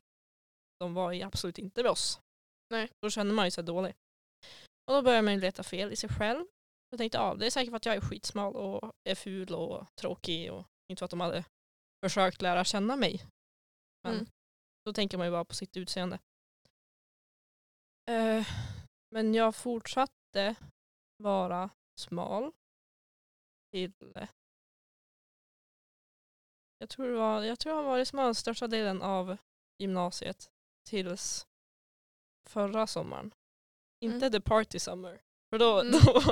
[0.79, 2.21] de var ju absolut inte med oss.
[2.71, 2.91] Nej.
[3.03, 3.95] Då kände man ju sig dålig.
[4.85, 6.47] Och då började man ju leta fel i sig själv.
[6.91, 9.87] Jag tänkte ja, det är säkert för att jag är skitsmal och är ful och
[9.97, 11.45] tråkig och inte för att de hade
[12.05, 13.25] försökt lära känna mig.
[14.05, 14.27] Men Mm.
[14.85, 16.19] då tänker man ju bara på sitt utseende.
[18.11, 18.47] Eh,
[19.11, 20.55] men jag fortsatte
[21.17, 22.53] vara smal.
[23.73, 23.93] till
[26.79, 29.37] jag tror det var, jag tror jag var den största delen av
[29.79, 30.51] gymnasiet
[30.89, 31.47] tills
[32.49, 33.35] förra sommaren.
[34.01, 34.33] Inte Mm.
[34.33, 35.21] the party summer.
[35.51, 35.93] För då, Mm.
[35.93, 36.23] då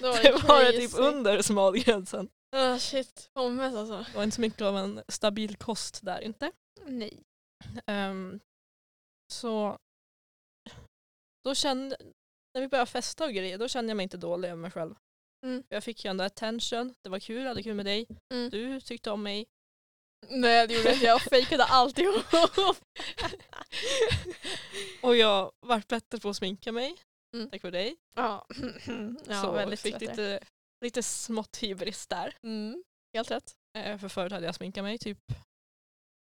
[0.00, 2.28] Då det var det typ under smalgränsen.
[2.56, 3.96] Ah, shit, pommes alltså.
[3.96, 6.52] Det var inte så mycket av en stabil kost där inte.
[6.86, 7.22] Nej.
[7.86, 8.40] Ehm,
[9.32, 9.78] så
[11.44, 11.96] då kände,
[12.54, 14.94] när vi började festa och grejer, då kände jag mig inte dålig över mig själv.
[15.46, 15.62] Mm.
[15.68, 18.06] Jag fick ju ändå attention, det var kul, jag hade kul med dig.
[18.34, 18.50] Mm.
[18.50, 19.46] Du tyckte om mig.
[20.28, 22.24] Nej det gjorde inte jag, fejkade alltihop.
[25.02, 26.96] och jag vart bättre på att sminka mig.
[27.36, 27.50] Mm.
[27.50, 27.96] Tack för dig.
[28.14, 28.46] ja,
[29.26, 30.40] ja så väldigt fick lite,
[30.84, 32.36] lite smått hybris där.
[32.42, 32.84] Mm.
[33.14, 33.54] Helt rätt.
[33.78, 35.18] Eh, för förut hade jag sminkat mig, typ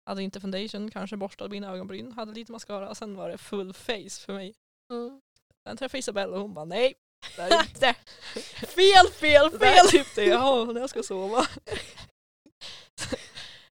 [0.06, 4.20] hade inte foundation, kanske borstade mina ögonbryn, hade lite mascara, sen var det full face
[4.20, 4.54] för mig.
[4.92, 5.20] Mm.
[5.68, 6.94] Sen träffade jag Isabella och hon bara nej.
[7.36, 7.48] Det är
[7.80, 7.94] Där.
[8.66, 9.88] fel, fel, Det är fel!
[9.90, 11.44] typ det jag har när jag ska sova.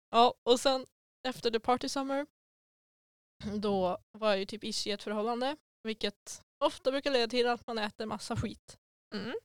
[0.09, 0.85] ja, och sen
[1.27, 2.25] efter the party summer
[3.55, 7.67] då var jag ju typ ish i ett förhållande vilket ofta brukar leda till att
[7.67, 8.77] man äter massa skit
[9.13, 9.35] Mm.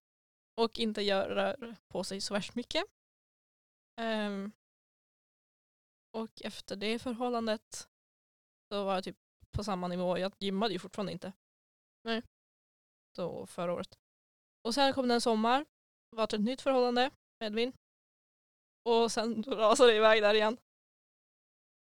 [0.57, 2.85] och inte gör rör på sig så värst mycket.
[4.01, 4.53] Ehm,
[6.15, 7.89] och efter det förhållandet
[8.69, 9.17] så var jag typ
[9.51, 10.19] på samma nivå.
[10.19, 11.33] Jag gymmade ju fortfarande inte.
[12.05, 12.23] Nej.
[13.17, 13.99] Så förra året.
[14.65, 15.67] Och sen kom det en sommar.
[16.11, 17.73] Var ett nytt förhållande med Edvin.
[18.83, 20.59] Och sen rasade det iväg där igen.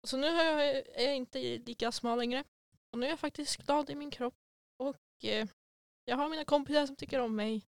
[0.06, 2.44] Så nu är jag inte lika smal längre.
[2.92, 4.34] Och nu är jag faktiskt glad i min kropp.
[4.76, 4.96] Och
[6.04, 7.66] jag har mina kompisar som tycker om mig.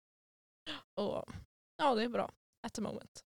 [0.94, 1.26] Och
[1.78, 2.32] ja, det är bra.
[2.68, 3.26] At the moment.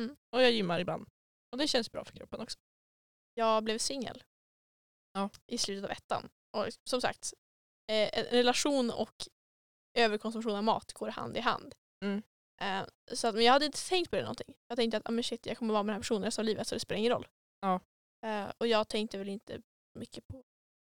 [0.00, 0.16] Mm.
[0.30, 1.08] Och jag gymmar ibland.
[1.52, 2.58] Och det känns bra för kroppen också.
[3.34, 4.24] Jag blev singel.
[5.12, 5.30] Ja.
[5.46, 6.28] I slutet av ettan.
[6.56, 7.34] Och som sagt,
[7.90, 9.28] eh, en relation och
[9.98, 11.74] överkonsumtion av mat går hand i hand.
[12.04, 12.22] Mm.
[12.60, 14.54] Eh, så att, men jag hade inte tänkt på det någonting.
[14.68, 16.46] Jag tänkte att ah, men shit, jag kommer vara med den här personen resten av
[16.46, 17.28] livet så det spelar ingen roll.
[17.60, 17.80] Ja.
[18.26, 19.62] Eh, och jag tänkte väl inte
[19.98, 20.44] mycket på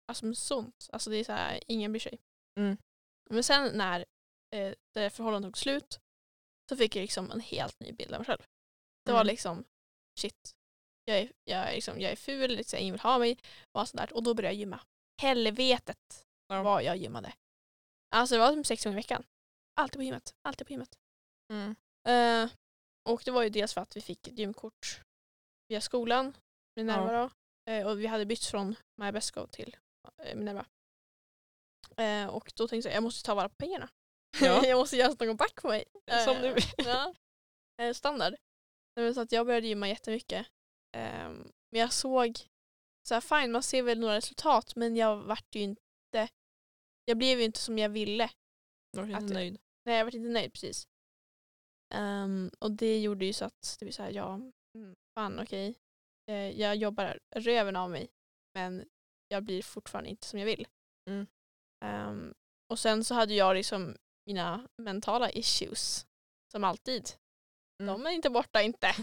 [0.07, 0.87] alltså, sånt.
[0.91, 2.19] Alltså det är så här, ingen bryr sig.
[2.59, 2.77] Mm.
[3.29, 4.05] Men sen när
[4.55, 5.99] eh, det förhållandet tog slut
[6.69, 8.43] så fick jag liksom en helt ny bild av mig själv.
[9.05, 9.31] Det var Mm.
[9.31, 9.63] liksom
[10.19, 10.55] shit,
[11.05, 13.37] jag är, jag är, liksom, jag är ful, liksom, ingen vill ha mig
[13.71, 14.13] och allt sånt där.
[14.13, 14.81] Och då började jag gymma.
[15.21, 16.63] Helvetet Ja.
[16.63, 17.33] vad jag gymmade.
[18.15, 19.23] Alltså det var som sex gånger i veckan.
[19.81, 20.97] Alltid på gymmet, alltid på gymmet.
[21.53, 21.75] Mm.
[22.07, 22.51] Eh,
[23.09, 25.01] och det var ju dels för att vi fick ett gymkort
[25.67, 26.37] via skolan,
[26.75, 27.29] Minerva då.
[27.71, 28.75] Eh, och vi hade bytt från
[29.13, 29.77] Best Go till
[30.23, 30.65] eh, Minerva.
[31.97, 33.89] Eh, och då tänkte jag jag måste ta vara på pengarna.
[34.41, 34.65] Ja.
[34.67, 35.83] jag måste göra någon back på mig.
[36.25, 37.13] Som Eh, du ja.
[37.81, 38.33] Eh, Standard.
[39.13, 40.47] Så att jag började gymma jättemycket.
[40.97, 42.39] Ehm, men jag såg,
[43.07, 46.27] så här, fine man ser väl några resultat men jag vart ju inte,
[47.05, 48.29] jag blev ju inte som jag ville.
[48.91, 49.57] Jag var Att- inte nöjd.
[49.85, 50.87] Nej jag vart inte nöjd precis.
[51.93, 54.33] Ehm, och det gjorde ju så att det blir så här, ja,
[54.75, 55.75] mm, fan okej.
[56.29, 58.09] Eh, jag jobbar röven av mig
[58.53, 58.85] men
[59.27, 60.67] jag blir fortfarande inte som jag vill.
[61.09, 61.27] Mm.
[61.85, 62.33] Ehm,
[62.69, 66.05] och sen så hade jag liksom mina mentala issues
[66.51, 67.09] som alltid.
[67.81, 67.93] Mm.
[67.93, 68.95] De är inte borta inte.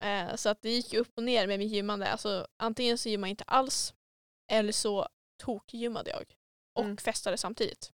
[0.00, 2.08] Eh, så att det gick upp och ner med mitt gymmande.
[2.12, 3.94] Alltså, antingen så gymmade jag inte alls
[4.52, 5.08] eller så
[5.42, 6.36] tokgymmade jag
[6.74, 6.96] och Mm.
[6.96, 7.92] festade samtidigt.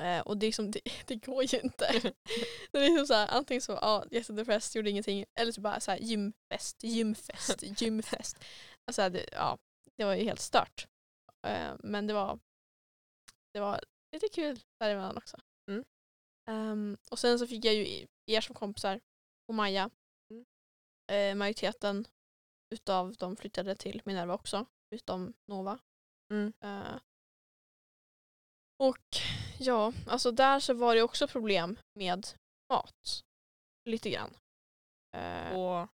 [0.00, 1.92] Eh, och det, liksom, det, det går ju inte.
[2.72, 5.90] det är liksom så här, antingen så, ja, jättedepressed, gjorde ingenting, eller så bara så
[5.90, 8.44] här, gymfest, gymfest, gymfest.
[8.86, 9.58] Alltså, det, ja,
[9.96, 10.86] det var ju helt stört.
[11.46, 12.38] Eh, men det var,
[13.54, 13.80] det var
[14.12, 15.36] lite kul däremellan också.
[15.70, 15.84] Mm.
[16.48, 19.00] Ehm, och sen så fick jag ju er som kompisar
[19.48, 19.90] och Maja.
[20.30, 20.44] Mm.
[21.12, 22.04] Eh, majoriteten
[22.74, 25.78] utav dem flyttade till Minerva också, utom Nova.
[26.32, 26.52] Mm.
[26.60, 26.98] Eh,
[28.80, 29.16] och
[29.58, 32.26] ja, alltså där så var det också problem med
[32.72, 33.24] mat.
[33.88, 34.36] Lite grann.
[35.16, 35.88] Eh, Och,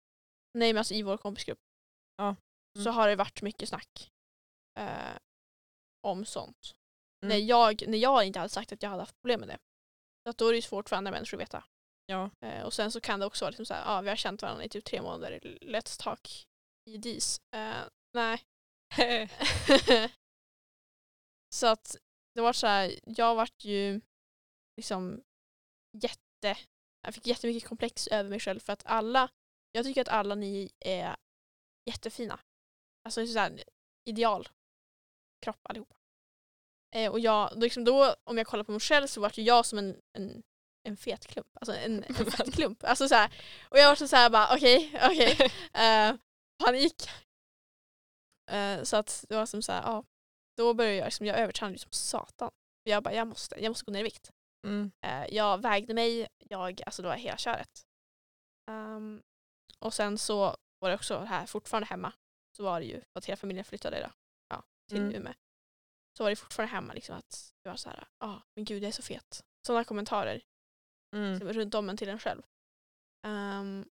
[0.53, 1.59] nej men alltså i vår kompisgrupp.
[2.17, 2.35] Ja.
[2.75, 2.93] Så Mm.
[2.95, 4.11] har det varit mycket snack
[4.79, 5.17] eh,
[6.01, 6.75] om sånt.
[7.23, 7.29] Mm.
[7.29, 9.57] När, jag, när jag inte hade sagt att jag hade haft problem med det.
[10.23, 11.63] Så att då är det ju svårt för andra människor att veta.
[12.05, 12.29] ja.
[12.41, 14.41] Eh, och sen så kan det också vara liksom så här, ja vi har känt
[14.41, 16.47] varandra i typ tre månader, let's talk
[16.85, 17.41] i dis.
[17.55, 17.83] Eh,
[18.13, 18.43] nej.
[21.55, 21.95] så att
[22.35, 24.01] det var så här, jag vart ju
[24.77, 25.23] liksom
[25.97, 26.57] jätte,
[27.01, 29.29] jag fick jättemycket komplex över mig själv för att alla,
[29.71, 31.15] jag tycker att alla ni är
[31.85, 32.39] jättefina.
[33.05, 33.63] Alltså så här,
[34.05, 34.49] ideal
[35.47, 35.95] kropp allihopa.
[36.95, 39.43] Eh, och jag, då, liksom då, om jag kollar på mig själv så vart ju
[39.43, 40.43] jag som en, en,
[40.87, 41.47] en fet klump.
[41.53, 42.83] Alltså en, en fettklump.
[42.83, 43.31] Alltså så här,
[43.69, 45.51] och jag var så här bara okej, okej.
[45.73, 46.15] Eh,
[46.65, 47.09] panik.
[48.51, 50.03] Eh, så att det var som så här, ja.
[50.57, 52.51] Då började jag, liksom, jag övertränade som satan.
[52.83, 54.31] Jag bara, jag måste, jag måste gå ner i vikt.
[54.67, 54.91] Mm.
[55.05, 57.85] Eh, jag vägde mig, jag, alltså det var hela köret.
[58.71, 59.21] Ehm,
[59.79, 62.13] och sen så var det också här fortfarande hemma.
[62.57, 64.11] Så var det ju, för att hela familjen flyttade ja,
[64.87, 65.15] till Mm.
[65.15, 65.33] Umeå.
[66.17, 68.83] Så var det fortfarande hemma liksom att det var så här, ja ah, men gud
[68.83, 69.45] jag är så fet.
[69.67, 70.41] Sådana kommentarer
[71.15, 71.31] Mm.
[71.33, 72.43] liksom, runt om en till en själv.
[73.27, 73.89] Ehm,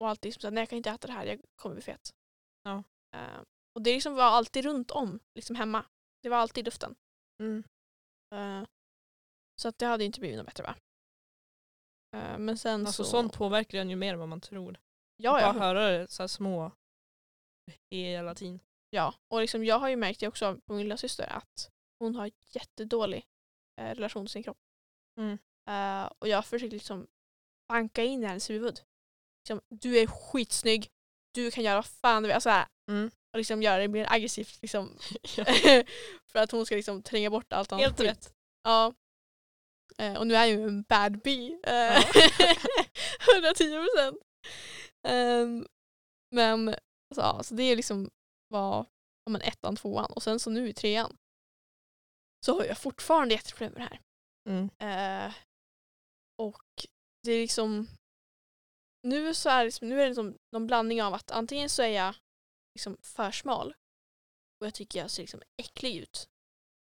[0.00, 1.82] och alltid liksom så här, nej jag kan inte äta det här, jag kommer bli
[1.82, 2.14] fet.
[2.62, 2.82] Ja.
[3.16, 3.44] Ehm,
[3.74, 5.84] och det liksom var alltid runt om liksom hemma.
[6.22, 6.94] Det var alltid i luften.
[7.42, 7.64] Mm.
[8.34, 8.66] Ehm,
[9.60, 10.76] så att det hade inte blivit något bättre va?
[12.16, 13.10] Ehm, men sen Alltså så...
[13.10, 14.80] sånt påverkar en ju mer än vad man tror.
[15.16, 16.72] ja, Bara ja, höra det så här små
[17.90, 18.60] hela tiden.
[18.90, 19.14] Ja.
[19.28, 22.30] Och liksom, jag har ju märkt det också på min lilla syster att hon har
[22.50, 23.26] jättedålig
[23.80, 24.58] eh, relation till sin kropp.
[25.18, 25.38] Mm.
[25.68, 27.06] Eh, och jag försöker liksom
[27.68, 28.80] banka in i hennes huvud.
[29.42, 30.88] Liksom, du är skitsnygg,
[31.34, 32.34] du kan göra vad fan du vill.
[32.34, 33.10] Alltså, Mm.
[33.32, 34.58] och liksom göra det mer aggressivt.
[34.62, 34.98] Liksom,
[36.26, 38.34] för att hon ska liksom tränga bort allt annat Helt rätt.
[38.64, 38.94] Ja.
[39.98, 41.60] Eh, och nu är jag ju en bad bee.
[41.62, 42.02] Ja.
[43.34, 44.18] 110 procent.
[45.08, 45.66] Ehm,
[46.30, 46.74] men
[47.14, 48.10] så, ja, så det är liksom
[48.48, 48.86] var
[49.24, 51.16] ja, men ettan, tvåan och sen så nu i trean
[52.46, 54.00] så har jag fortfarande jätteproblem med det här.
[54.48, 54.70] Mm.
[54.78, 55.34] Eh,
[56.38, 56.86] och
[57.22, 57.86] det är liksom
[59.02, 61.82] nu så är det, liksom, nu är det liksom någon blandning av att antingen så
[61.82, 62.14] är jag
[62.74, 63.74] liksom för smal
[64.60, 66.28] och jag tycker jag ser liksom äcklig ut.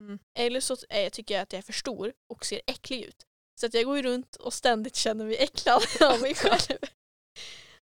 [0.00, 0.18] Mm.
[0.38, 3.26] Eller så jag, tycker jag att jag är för stor och ser äcklig ut.
[3.60, 6.78] Så att jag går ju runt och ständigt känner mig äcklad av mig själv.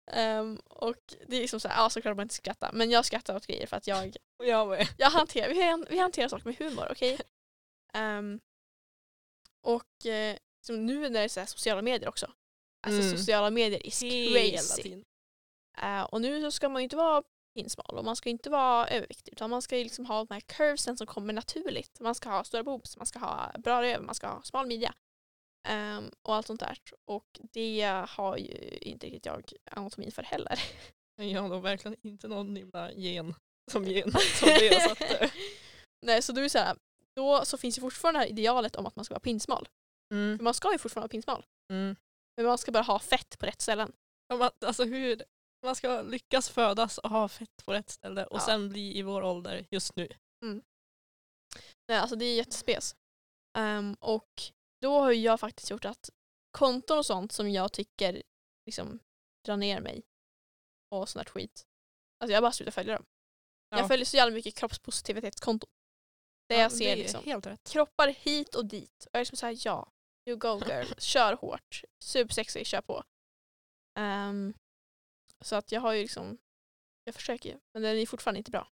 [0.07, 0.95] Ehm, och
[1.27, 3.67] det är liksom så här, ja såklart man inte skrattar men jag skrattar åt grejer
[3.67, 7.19] för att jag jag jag hanterar, vi, vi hanterar saker med humor, okej?
[7.93, 8.39] Ehm,
[9.61, 12.31] och eh, liksom nu när det är så sociala medier också.
[12.87, 13.17] Alltså Mm.
[13.17, 15.03] sociala medier is crazy.
[15.77, 17.23] Eh, och nu så ska man ju inte vara
[17.55, 20.41] pinsmal och man ska inte vara överviktig utan man ska ju liksom ha de här
[20.41, 21.99] curvesen som kommer naturligt.
[21.99, 24.93] Man ska ha stora boobs, man ska ha bra röv, man ska ha smal midja.
[25.67, 26.77] Ehm, och allt sånt där.
[27.05, 30.59] Och det har ju inte riktigt jag anatomin för heller.
[31.21, 33.33] Jag har verkligen inte någon himla gen
[33.71, 35.31] som gen som det satte.
[36.05, 36.77] Nej, så då är det så här,
[37.15, 39.67] då så finns ju fortfarande det här idealet om att man ska vara pinsmal.
[40.13, 40.37] Mm.
[40.37, 41.45] För man ska ju fortfarande vara pinsmal.
[41.73, 41.95] Mm.
[42.37, 43.91] Men man ska bara ha fett på rätt ställen.
[44.27, 45.23] Ja, man- Alltså hur
[45.65, 48.45] man ska lyckas födas och ha fett på rätt ställe och Ja.
[48.45, 50.07] sen bli i vår ålder just nu.
[51.87, 52.95] Nej, alltså det är jättespes.
[53.57, 54.29] Ehm, och
[54.81, 56.09] då har jag faktiskt gjort att
[56.51, 58.23] konton och sånt som jag tycker
[58.65, 58.99] liksom
[59.45, 60.03] drar ner mig
[60.89, 61.67] och sånt där skit.
[62.19, 63.05] Alltså jag bara slutar följa dem.
[63.69, 63.77] Ja.
[63.77, 65.69] Jag följer så jävla mycket kroppspositivitetskonton.
[66.49, 69.05] Där Ja, jag ser det liksom kroppar hit och dit.
[69.05, 69.91] Och jag är liksom såhär, ja,
[70.25, 71.83] you go girl, kör hårt.
[72.03, 73.03] Supersexy, kör på.
[73.97, 74.53] Ehm,
[75.41, 76.37] så att jag har ju liksom,
[77.03, 78.71] jag försöker ju, men den är fortfarande inte bra.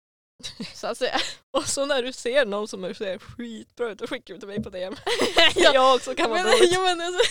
[0.75, 1.05] Så alltså,
[1.51, 4.63] Och så när du ser någon som ser skitbra ut, då skickar du till mig
[4.63, 4.95] på DM.
[5.55, 6.71] Ja, Jag också kan vara men, dåligt.
[6.73, 7.21] ja, men alltså,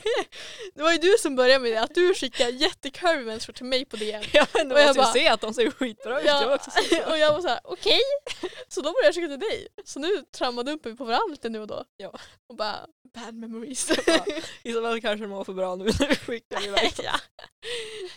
[0.74, 3.84] det var ju du som började med det, att du skickade jättekurvy människor till mig
[3.84, 4.22] på DM.
[4.32, 6.26] Ja, men du Och jag måste ju bara- se att de ser skitbra ut.
[6.26, 7.10] Jag var också så.
[7.10, 8.00] och jag var såhär, okej.
[8.68, 9.68] Så då började jag skicka till dig.
[9.84, 11.84] Så nu trammade upp vi på varandra lite nu och då.
[11.96, 12.12] Ja.
[12.48, 13.90] Och bara, bad memories.
[14.06, 14.24] Ja.
[14.62, 16.92] Isabel kanske mår för bra nu när du skickar iväg.
[17.02, 17.20] ja.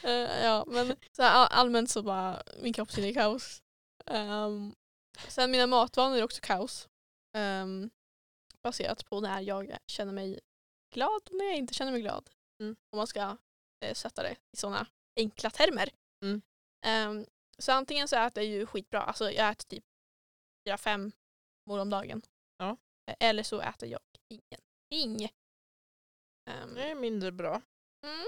[0.10, 3.60] Eh, ja, men så här, all- allmänt så bara, min kroppssinne är kaos.
[4.12, 4.76] Um,
[5.28, 6.90] sen mina matvanor är också kaos.
[7.38, 7.90] Um,
[8.64, 10.40] baserat på när jag känner mig
[10.94, 12.30] glad och när jag inte känner mig glad.
[12.62, 12.76] Mm.
[12.92, 13.38] Om man ska
[13.86, 15.90] eh, sätta det i sådana enkla termer.
[16.24, 16.42] Mm.
[17.10, 17.26] Um,
[17.58, 19.84] så antingen så äter jag ju skitbra, alltså jag äter typ
[20.68, 21.12] fyra, fem
[21.70, 22.22] mål om dagen.
[22.58, 22.78] Ja.
[23.10, 25.30] Eh, Eller så äter jag ingenting.
[26.50, 27.62] Um, Det är mindre bra.
[28.06, 28.26] Mm.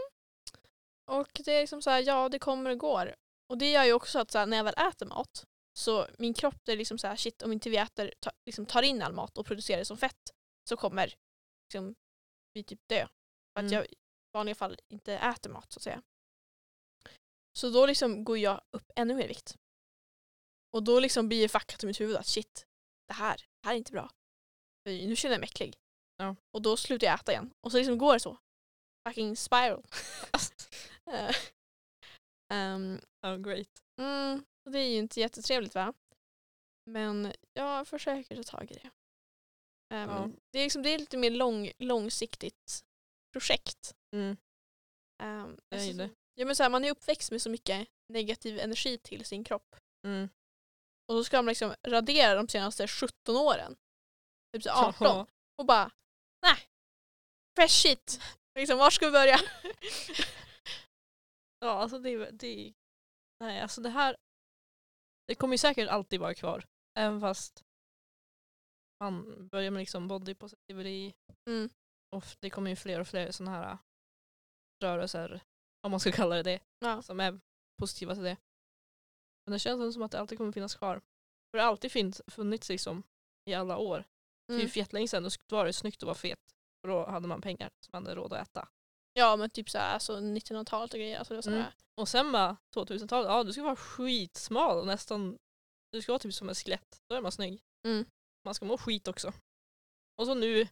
[1.12, 3.16] Och det är liksom så här, ja det kommer och går.
[3.50, 5.46] Och det gör ju också att här, när jag väl äter mat
[5.78, 8.82] så min kropp är liksom så här, shit om inte vi äter, ta, liksom tar
[8.82, 10.34] in all mat och producerar det som fett
[10.70, 11.14] så kommer
[11.68, 11.96] liksom,
[12.54, 13.08] vi typ dö.
[13.54, 13.74] För att Mm.
[13.74, 13.96] jag i
[14.34, 16.02] vanliga fall inte äter mat så att säga.
[17.58, 19.56] Så då liksom går jag upp ännu mer vikt.
[20.74, 22.66] Och då liksom blir det fuckat i mitt huvud att shit,
[23.08, 24.10] det här, det här är inte bra.
[24.84, 25.76] För nu känner jag mig äcklig.
[26.18, 26.36] Ja.
[26.52, 27.54] Och då slutar jag äta igen.
[27.62, 28.38] Och så liksom går det så.
[29.08, 29.86] Fucking spiral.
[32.52, 33.84] Ehm, Oh, great.
[34.00, 35.94] mm, och det är ju inte jättetrevligt va?
[36.86, 38.90] Men jag försöker ta tag i det.
[39.96, 40.30] Ehm, Ja.
[40.52, 42.86] det, är liksom, det är lite mer lång, långsiktigt
[43.34, 43.96] projekt.
[44.16, 44.38] Mm.
[45.24, 46.10] Um, det.
[46.34, 49.76] Ja, men så här, man är uppväxt med så mycket negativ energi till sin kropp.
[50.06, 50.30] Mm.
[51.08, 53.76] Och så ska man liksom radera de senaste 17 åren.
[54.54, 55.08] Typ så 18.
[55.08, 55.28] Ja.
[55.58, 55.92] Och bara,
[56.42, 56.58] nej.
[57.56, 58.20] Fresh shit.
[58.60, 59.40] Liksom, var ska vi börja?
[61.60, 62.74] Ja, alltså det, är- det
[63.40, 64.18] Nej, alltså det här...
[65.28, 66.66] Det kommer ju säkert alltid vara kvar.
[66.98, 67.64] Även fast
[69.00, 71.14] man börjar med liksom body positivity
[71.50, 71.70] Mm.
[72.12, 73.78] och det kommer ju fler och fler sådana här
[74.84, 75.42] rörelser,
[75.82, 77.02] om man ska kalla det det, Ja.
[77.02, 77.40] som är
[77.80, 78.38] positiva till det.
[79.46, 81.02] Men det känns som att det alltid kommer finnas kvar.
[81.52, 83.04] För det har alltid finns, funnits liksom
[83.50, 84.04] i alla år.
[84.50, 84.62] Mm.
[84.62, 86.56] Typ jättelänge sedan då var det snyggt att vara fet.
[86.82, 88.68] För då hade man pengar som man hade råd att äta.
[89.18, 91.18] Ja men typ såhär alltså 1900-talet och grejer.
[91.20, 91.72] Alltså, det var såhär, Mm.
[91.98, 95.38] Och sen bara 2000-talet, ja du ska vara skitsmal och nästan,
[95.92, 97.02] du ska vara typ som en skelett.
[97.10, 97.62] Då är man snygg.
[97.88, 98.06] Mm.
[98.46, 99.34] Man ska må skit också.
[100.18, 100.68] Och så nu,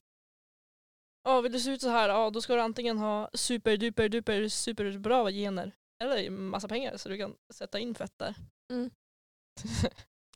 [1.24, 4.10] ja vill du se ut så här, ja då ska du antingen ha super duper
[4.10, 5.72] duper super bra gener
[6.04, 8.36] eller massa pengar så du kan sätta in fett där.
[8.72, 8.90] Mm.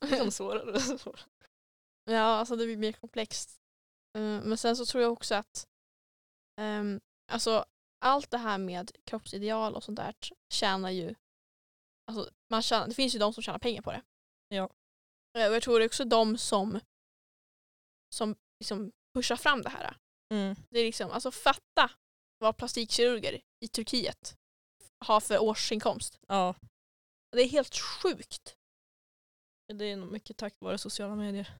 [0.00, 1.20] det är svårare och svårare.
[2.04, 3.60] Ja, alltså det blir mer komplext.
[4.16, 5.68] Eh, men sen så tror jag också att
[6.60, 7.00] ehm,
[7.32, 7.64] alltså,
[7.98, 10.14] allt det här med kroppsideal och sånt där
[10.52, 11.14] tjänar ju
[12.10, 14.02] alltså, man tjänar, det finns ju de som tjänar pengar på det.
[14.48, 14.70] Ja.
[15.38, 16.80] Eh, Och jag tror det är också de som,
[18.14, 19.96] som liksom pushar fram det här.
[20.34, 20.56] Mm.
[20.70, 21.90] Det är liksom, alltså fatta
[22.38, 24.36] vad plastikkirurger i Turkiet
[25.04, 26.18] har för årsinkomst.
[26.28, 26.54] Ja,
[27.32, 28.56] Det är helt sjukt.
[29.72, 31.58] det är nog mycket tack vare sociala medier.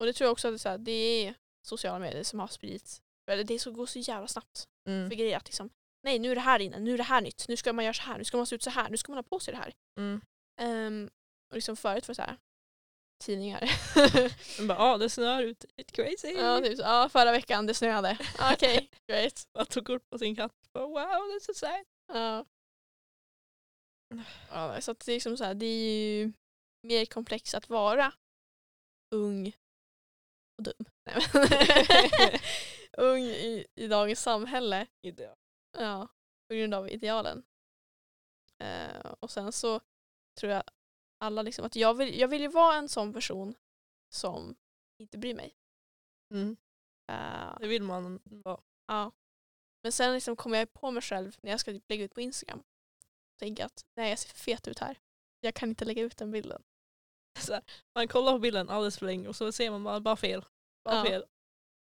[0.00, 0.92] Och det tror jag också att det är, här, det
[1.26, 1.34] är
[1.66, 3.02] sociala medier som har spridits.
[3.30, 4.68] Eller det går så jävla snabbt.
[4.88, 5.10] Mm.
[5.10, 5.70] för grejer att liksom,
[6.02, 7.94] nej nu är det här inne, nu är det här nytt, nu ska man göra
[7.94, 9.54] så här, nu ska man se ut så här, nu ska man ha på sig
[9.54, 9.72] det här.
[9.98, 10.20] Mm.
[10.60, 11.10] Ehm,
[11.50, 12.36] och liksom förut var det så här,
[13.24, 13.70] tidningar.
[14.58, 16.32] Men bara, ja det snöar ut, it's crazy.
[16.32, 18.18] ja, typ så, ja, förra veckan det snöade.
[18.38, 19.48] Ah, Okej, great.
[19.54, 20.52] Bara tog kort på sin katt.
[20.74, 20.96] Bara, wow,
[21.32, 21.84] that's so sad.
[22.12, 22.44] Ja.
[24.50, 26.32] Ja, så det är liksom så här, det är ju
[26.86, 28.12] mer komplext att vara
[29.14, 29.52] ung
[30.58, 30.84] och dum.
[31.06, 31.22] Nej,
[32.98, 34.86] ung i, i dagens samhälle.
[35.02, 35.36] Ideal.
[35.78, 36.08] Ja,
[36.48, 37.42] på grund av idealen.
[38.58, 39.80] Eh, och sen så
[40.40, 40.62] tror jag
[41.18, 43.54] alla liksom att jag vill, jag vill ju vara en sån person
[44.12, 44.54] som
[44.98, 45.54] inte bryr mig.
[46.34, 46.56] Mm.
[47.12, 48.60] Eh, Det vill man vara.
[48.86, 49.12] ja.
[49.82, 52.20] Men sen liksom kommer jag på mig själv när jag ska typ lägga ut på
[52.20, 52.62] Instagram.
[53.38, 55.00] Tänker att nej jag ser för fet ut här.
[55.40, 56.62] Jag kan inte lägga ut den bilden.
[57.48, 57.62] Här,
[57.94, 60.44] man kollar på bilden alldeles för länge och så ser man bara, bara fel.
[60.84, 61.04] Bara Ja.
[61.04, 61.24] fel.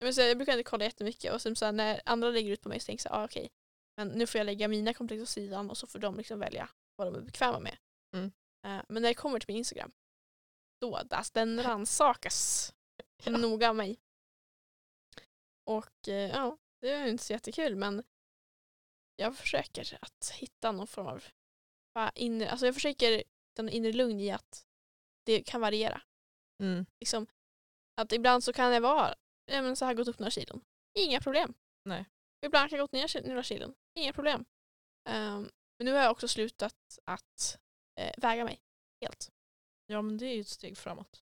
[0.04, 2.60] Men så jag brukar inte kolla jättemycket och sen så här, när andra lägger ut
[2.60, 3.50] på mig så tänker jag så här, ah, okej.
[3.96, 6.70] Men nu får jag lägga mina komplex åt sidan och så får de liksom välja
[6.96, 7.76] vad de är bekväma med.
[8.14, 8.32] Mm.
[8.66, 9.92] Eh, men när det kommer till min Instagram,
[10.80, 12.70] då alltså, den rannsakas
[13.24, 13.36] Ja.
[13.36, 14.00] noga av mig.
[15.64, 18.04] Och eh, ja, det är inte så jättekul men
[19.16, 21.24] jag försöker att hitta någon form av
[21.94, 24.66] bara inre, alltså jag försöker hitta en inre lugn i att
[25.26, 26.02] det kan variera.
[26.62, 26.86] Mm.
[27.00, 27.26] Liksom,
[28.00, 29.14] att ibland så kan det vara
[29.46, 30.60] ja, men så här gått upp några kilon.
[30.98, 31.54] Inga problem.
[31.84, 32.04] Nej.
[32.46, 33.74] Ibland kan jag gått ner några kilon.
[33.94, 34.44] Inga problem.
[35.08, 37.58] Ehm, men nu har jag också slutat att
[38.00, 38.60] eh, väga mig
[39.00, 39.30] helt.
[39.86, 41.22] Ja men det är ju ett steg framåt.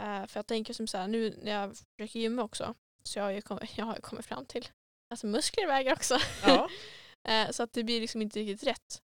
[0.00, 3.24] Eh, för jag tänker som så här, nu när jag försöker gymma också så jag
[3.24, 4.68] har ju kommit, jag har kommit fram till
[5.14, 6.18] att muskler väger också.
[6.42, 6.70] Ja.
[7.28, 9.02] Eh, så att det blir liksom inte riktigt rätt.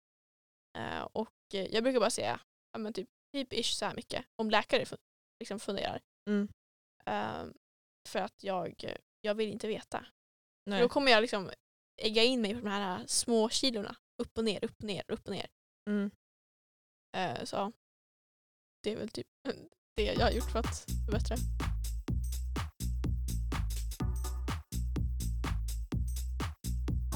[1.11, 2.39] Och jag brukar bara säga
[2.71, 4.85] ja, men typ, typ ish så här mycket om läkare
[5.39, 6.01] liksom funderar.
[6.29, 6.49] Mm.
[8.07, 10.05] För att jag, jag vill inte veta.
[10.65, 10.81] Nej.
[10.81, 11.51] Då kommer jag liksom
[12.01, 13.95] ägga in mig på de här små kilorna.
[14.17, 15.47] Upp och ner, upp och ner, upp och ner.
[15.89, 16.11] Mm.
[17.17, 17.71] Eh, så
[18.83, 19.27] det är väl typ
[19.95, 21.35] det jag har gjort för att förbättra.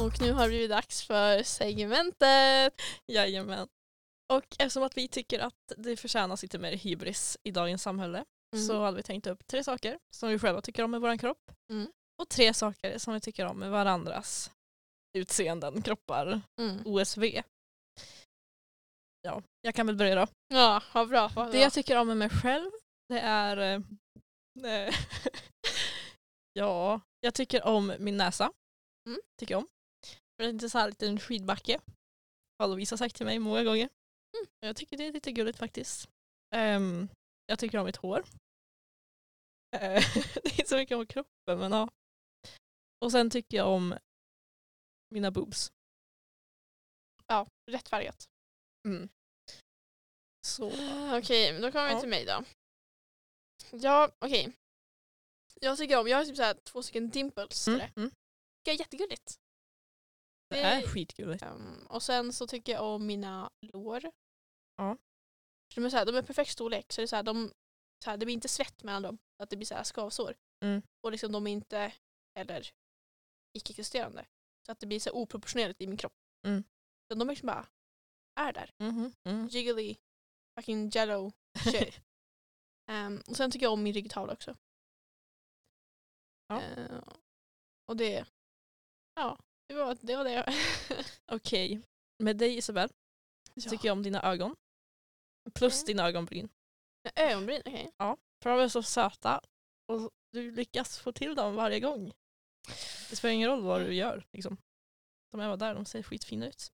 [0.01, 2.73] Och nu har det blivit dags för segmentet.
[3.07, 3.67] Jajamän.
[4.33, 8.65] Och eftersom att vi tycker att det förtjänas lite mer hybris i dagens samhälle Mm.
[8.67, 11.51] så hade vi tänkt upp tre saker som vi själva tycker om med vår kropp.
[11.71, 11.91] Mm.
[12.21, 14.51] Och tre saker som vi tycker om med varandras
[15.17, 16.81] utseenden, kroppar, Mm.
[16.85, 17.41] OSV.
[19.21, 20.27] Ja, jag kan väl börja då.
[20.47, 21.27] Ja, vad bra.
[21.27, 21.55] Det bra.
[21.55, 22.71] jag tycker om med mig själv
[23.09, 23.81] det är eh,
[24.73, 24.93] eh,
[26.53, 28.51] Ja, jag tycker om min näsa.
[29.09, 29.21] Mm.
[29.39, 29.67] Tycker jag om.
[30.05, 31.79] För det är inte så här liten skidbacke.
[32.59, 33.89] Har Lovisa sagt till mig många gånger.
[34.37, 34.47] Mm.
[34.59, 36.09] Jag tycker det är lite gulligt faktiskt.
[36.55, 37.07] Ehm,
[37.49, 38.19] jag tycker om mitt hår.
[39.75, 39.79] Eh,
[40.43, 41.89] det är inte så mycket om kroppen men ja.
[43.05, 43.97] Och sen tycker jag om
[45.09, 45.71] mina boobs.
[47.27, 48.29] Ja, rättfärdigat.
[48.87, 49.09] Mm.
[50.47, 50.71] Så.
[50.71, 51.99] Ah, Okej, men då kommer vi Ja.
[51.99, 52.43] till mig då.
[53.71, 54.53] Ja, okej.
[55.61, 57.67] Jag tycker om, jag har typ så här två stycken dimples.
[57.67, 57.79] Mm.
[57.79, 57.91] Mm.
[57.95, 58.11] Mm.
[58.63, 59.39] Det är jättegulligt.
[60.49, 61.43] Det är skitgulligt.
[61.43, 64.11] Um, och sen så tycker jag om mina lår.
[64.75, 64.97] Ja.
[65.75, 67.51] De är, så här, de är perfekt storlek så det, är så här, de,
[68.03, 69.17] så här, det blir inte svett mellan dem.
[69.37, 70.35] så Att det blir så här skavsår.
[70.63, 70.81] Mm.
[71.01, 71.93] Och liksom de är inte
[72.35, 72.69] heller
[73.57, 74.25] icke-existerande.
[74.65, 76.13] Så att det blir så oproportionerligt i min kropp.
[76.47, 76.63] Mm.
[77.07, 77.67] Så de liksom bara
[78.39, 78.71] är där.
[78.79, 79.47] Mm.
[79.47, 79.95] Jiggly,
[80.55, 81.31] fucking jello
[81.63, 82.01] shit.
[82.91, 84.55] um, och sen tycker jag om min ryggtavla också.
[86.47, 86.61] Ja.
[86.61, 87.03] Eh,
[87.85, 88.25] och det,
[89.15, 90.15] ja, det var det.
[90.15, 90.53] Var det.
[91.31, 91.81] Okej.
[92.23, 92.89] Med dig Isabel
[93.55, 94.55] så tycker jag om dina ögon.
[95.53, 96.49] Plus dina ögonbryn.
[97.15, 97.91] Ögonbryn, okej.
[98.43, 99.41] För de är så söta
[99.91, 102.11] och du lyckas få till dem varje gång.
[103.09, 104.25] Det spelar ingen roll vad du gör.
[104.31, 104.57] Liksom.
[105.31, 106.71] De är bara där, de ser skitfina ut.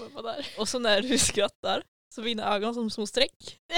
[0.00, 0.14] Okay.
[0.14, 0.46] Vad där.
[0.58, 1.82] Och så när du skrattar
[2.14, 3.60] så blir dina ögon som små streck.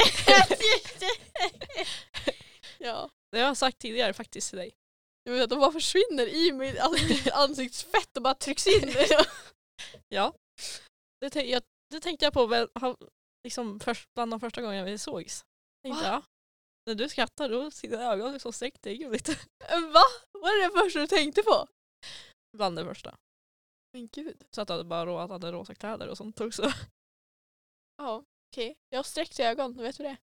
[2.78, 3.10] ja.
[3.32, 4.72] Det har jag sagt tidigare faktiskt till dig.
[5.24, 8.94] Jag vet de bara försvinner i mitt ans- ansiktsfett och bara trycks in.
[10.08, 10.34] Ja.
[11.20, 12.68] Det, jag, det tänkte jag på
[13.44, 15.44] liksom först, bland de första gångerna vi sågs.
[15.82, 16.22] Tänkte jag,
[16.86, 19.28] när du skrattar då ser dina ögon som streck, det är gulligt.
[19.68, 20.02] Va?
[20.32, 21.66] Vad är det första du tänkte på?
[22.56, 23.16] Bland det första.
[23.92, 24.44] Men gud.
[24.50, 26.72] Så att du hade bara rå, att hade rosa kläder och sånt också.
[27.96, 28.76] Ja, okej.
[28.88, 30.16] Jag har sträckt ögon, vet du det?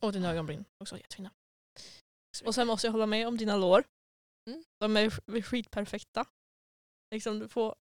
[0.00, 1.30] Och dina ögonbryn, också jättefina.
[2.44, 3.84] Och sen måste jag hålla med om dina lår.
[4.50, 4.64] Mm.
[4.80, 6.26] De är sk- skitperfekta.
[7.14, 7.74] Liksom du får...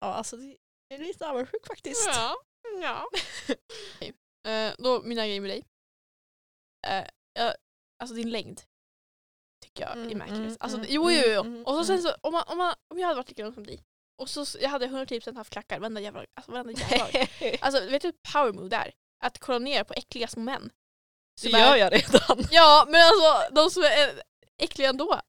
[0.00, 0.56] Ja alltså det
[0.94, 2.06] är lite avundsjuk faktiskt.
[2.06, 2.36] Ja.
[2.82, 3.06] Ja.
[3.96, 4.12] Okej.
[4.48, 5.64] Eh, då mina grejer med dig.
[6.86, 7.54] Eh, jag-
[8.02, 8.60] alltså din längd.
[9.64, 10.38] Tycker jag är Mm, märkligt.
[10.38, 11.40] mm, Alltså, mm, jo, jo, jo.
[11.40, 12.02] mm, Och så sen mm.
[12.02, 13.84] så, om, man, om, man, om jag hade varit lika lång som dig.
[14.22, 17.26] Och så, jag hade 110% haft klackar varenda jävla, alltså, varenda jävla.
[17.60, 18.92] Alltså vet du hur power move det är?
[19.24, 20.70] Att kolla ner på äckliga små män.
[21.42, 22.44] Det Som är- gör jag redan.
[22.50, 24.22] Ja men alltså de som är
[24.58, 25.20] äckliga ändå.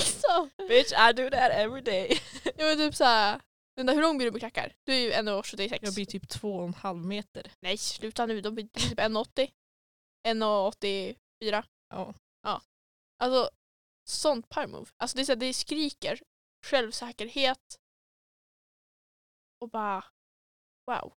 [0.00, 0.50] Liksom.
[0.68, 2.20] Bitch I do that every day.
[2.44, 3.40] Jag men typ såhär,
[3.84, 4.76] men hur lång blir du med klackar?
[4.84, 5.78] Du är ju 1,76.
[5.82, 7.52] Jag blir typ två och en halv meter.
[7.60, 9.50] Nej sluta nu, de blir typ 1,80.
[10.28, 11.64] 1,84.
[11.88, 12.14] Ja.
[13.18, 13.50] Alltså
[14.08, 14.90] sånt power move.
[14.96, 16.20] Alltså det, är så här, det skriker
[16.66, 17.80] självsäkerhet
[19.60, 20.04] och bara
[20.86, 21.12] wow.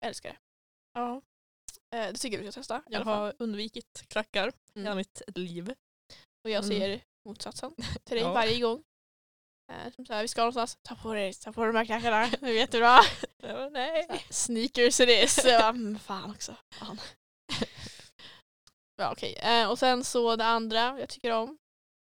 [0.00, 0.38] Jag älskar det.
[0.94, 1.22] ja.
[1.94, 2.82] Eh, det tycker jag vi ska testa.
[2.86, 4.96] Jag har undvikit klackar hela Mm.
[4.96, 5.74] mitt liv.
[6.44, 6.68] Och jag Mm.
[6.68, 8.32] säger motsatsen till dig Ja.
[8.32, 8.84] varje gång.
[9.72, 11.84] Eh, som så här, vi ska någonstans, ta på dig, ta på dig de här
[11.84, 13.00] klackarna, det är jättebra.
[13.36, 14.26] Jag bara, nej.
[14.30, 15.38] Sneakers it is.
[15.44, 16.56] Jag bara, mm, fan också.
[16.74, 16.98] Fan.
[18.96, 19.34] ja, okej.
[19.34, 21.58] Eh, och sen så det andra jag tycker om,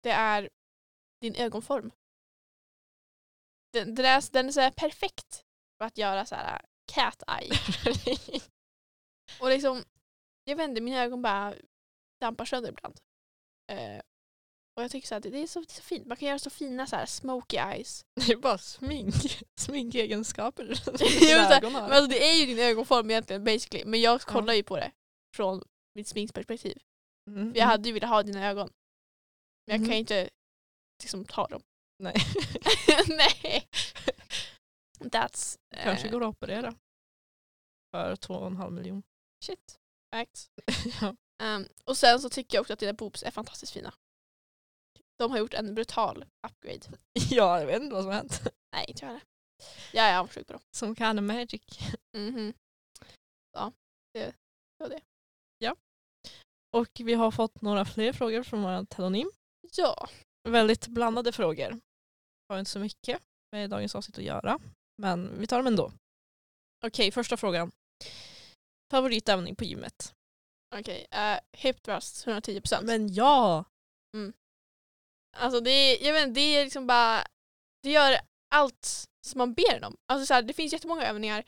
[0.03, 0.49] det är
[1.21, 1.91] din ögonform.
[3.73, 5.43] Den, den, är, den är så här perfekt
[5.77, 7.51] för att göra så här cat eye.
[9.39, 9.83] och liksom,
[10.43, 11.53] jag inte, mina ögon bara
[12.21, 12.99] dampar sönder ibland.
[13.71, 14.01] Eh,
[14.77, 16.07] och jag tycker så här, det, är så, det är så fint.
[16.07, 18.05] Man kan göra så fina så här smoky eyes.
[18.27, 19.15] Det är bara smink.
[19.59, 20.63] Sminkegenskaper.
[21.71, 23.85] Men alltså, det är ju din ögonform egentligen basically.
[23.85, 24.57] Men jag kollar Ja.
[24.57, 24.91] ju på det
[25.35, 25.63] från
[25.95, 26.77] mitt sminksperspektiv.
[27.29, 28.69] Mm, För jag hade ju velat ha dina ögon.
[29.67, 29.85] Men jag Mhm.
[29.87, 30.29] kan ju inte
[31.03, 31.61] liksom ta dem.
[32.03, 32.15] Nej.
[33.07, 33.67] Nej.
[34.99, 35.57] That's...
[35.83, 36.75] Kanske eh, går att operera.
[37.91, 39.03] För två och en halv miljon.
[39.45, 39.79] Shit.
[40.15, 40.49] Facts.
[41.01, 41.15] ja.
[41.43, 43.93] Ehm, och sen så tycker jag också att dina boobs är fantastiskt fina.
[45.17, 46.97] De har gjort en brutal upgrade.
[47.29, 48.41] ja, jag vet inte vad som har hänt.
[48.75, 49.23] Nej, inte jag heller.
[49.93, 50.61] Jag är avundsjuk på dem.
[50.71, 51.61] Som of magic.
[52.17, 52.53] Mhm.
[53.51, 53.71] Ja,
[54.13, 54.33] det
[54.77, 55.01] var det.
[56.75, 59.31] Och vi har fått några fler frågor från vår telonym.
[59.75, 60.09] Ja.
[60.49, 61.79] Väldigt blandade frågor.
[62.49, 64.59] Har inte så mycket med dagens avsnitt att göra.
[65.01, 65.91] Men vi tar dem ändå.
[66.85, 67.71] Okej, första frågan.
[68.91, 70.13] Favoritövning på gymmet?
[70.75, 71.07] Okej.
[71.13, 72.83] Uh, hip thrust 110%.
[72.83, 73.65] Men ja!
[75.35, 77.25] Alltså det är, jag vet inte, det är liksom bara,
[77.83, 78.17] det gör
[78.55, 79.95] allt som man ber den om.
[80.11, 81.43] Alltså så här, det finns jättemånga övningar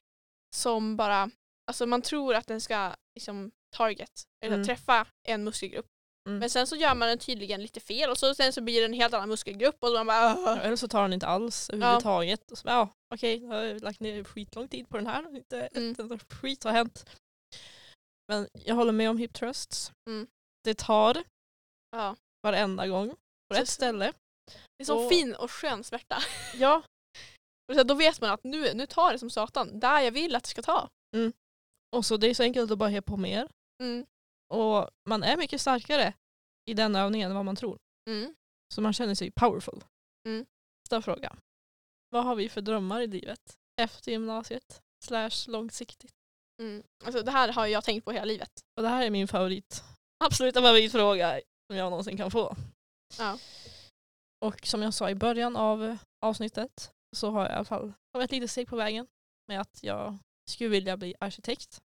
[0.56, 1.30] som bara,
[1.68, 4.66] alltså man tror att den ska liksom target, eller Mm.
[4.68, 5.86] träffa en muskelgrupp.
[6.30, 6.40] Mm.
[6.40, 8.86] Men sen så gör man den tydligen lite fel och så sen så blir det
[8.86, 11.70] en helt annan muskelgrupp och så man bara Ja, Eller så tar han inte alls
[11.70, 12.52] överhuvudtaget.
[12.52, 15.36] Och så, ja, okej, jag har lagt ner skitlång tid på den här.
[15.36, 15.92] Inte Mm.
[15.92, 17.06] ett enda skit har hänt.
[18.28, 19.92] Men jag håller med om hip thrusts.
[20.10, 20.28] Mm.
[20.64, 21.24] Det tar
[21.92, 22.16] Ja.
[22.44, 23.16] varenda gång
[23.50, 24.14] på rätt ställe.
[24.78, 26.18] Det är så Och- fin och skön smärta.
[26.56, 26.84] Ja,
[27.72, 30.36] Och så då vet man att nu, nu tar det som satan, där jag vill
[30.36, 30.90] att det ska ta.
[31.96, 33.48] och så det är så enkelt att bara he på mer.
[33.84, 34.06] Mm.
[34.54, 36.14] Och man är mycket starkare
[36.70, 37.78] i den övningen än vad man tror.
[38.10, 38.36] Mm.
[38.74, 39.84] Så man känner sig powerful.
[40.28, 40.46] Mm.
[40.86, 41.36] Nästa fråga.
[42.10, 43.58] Vad har vi för drömmar i livet?
[43.82, 44.82] Efter gymnasiet?
[45.06, 46.12] Slash långsiktigt.
[46.62, 46.84] Mm.
[47.06, 48.52] Alltså, det här har jag tänkt på hela livet.
[48.78, 49.84] Och det här är min favorit.
[50.24, 51.42] Absoluta favoritfråga
[51.72, 52.56] som jag någonsin kan få.
[53.18, 53.40] Ja.
[54.46, 58.26] Och som jag sa i början av avsnittet så har jag i alla fall kommit
[58.26, 59.08] ett litet steg på vägen
[59.48, 60.18] med att jag
[60.50, 61.82] skulle vilja bli arkitekt.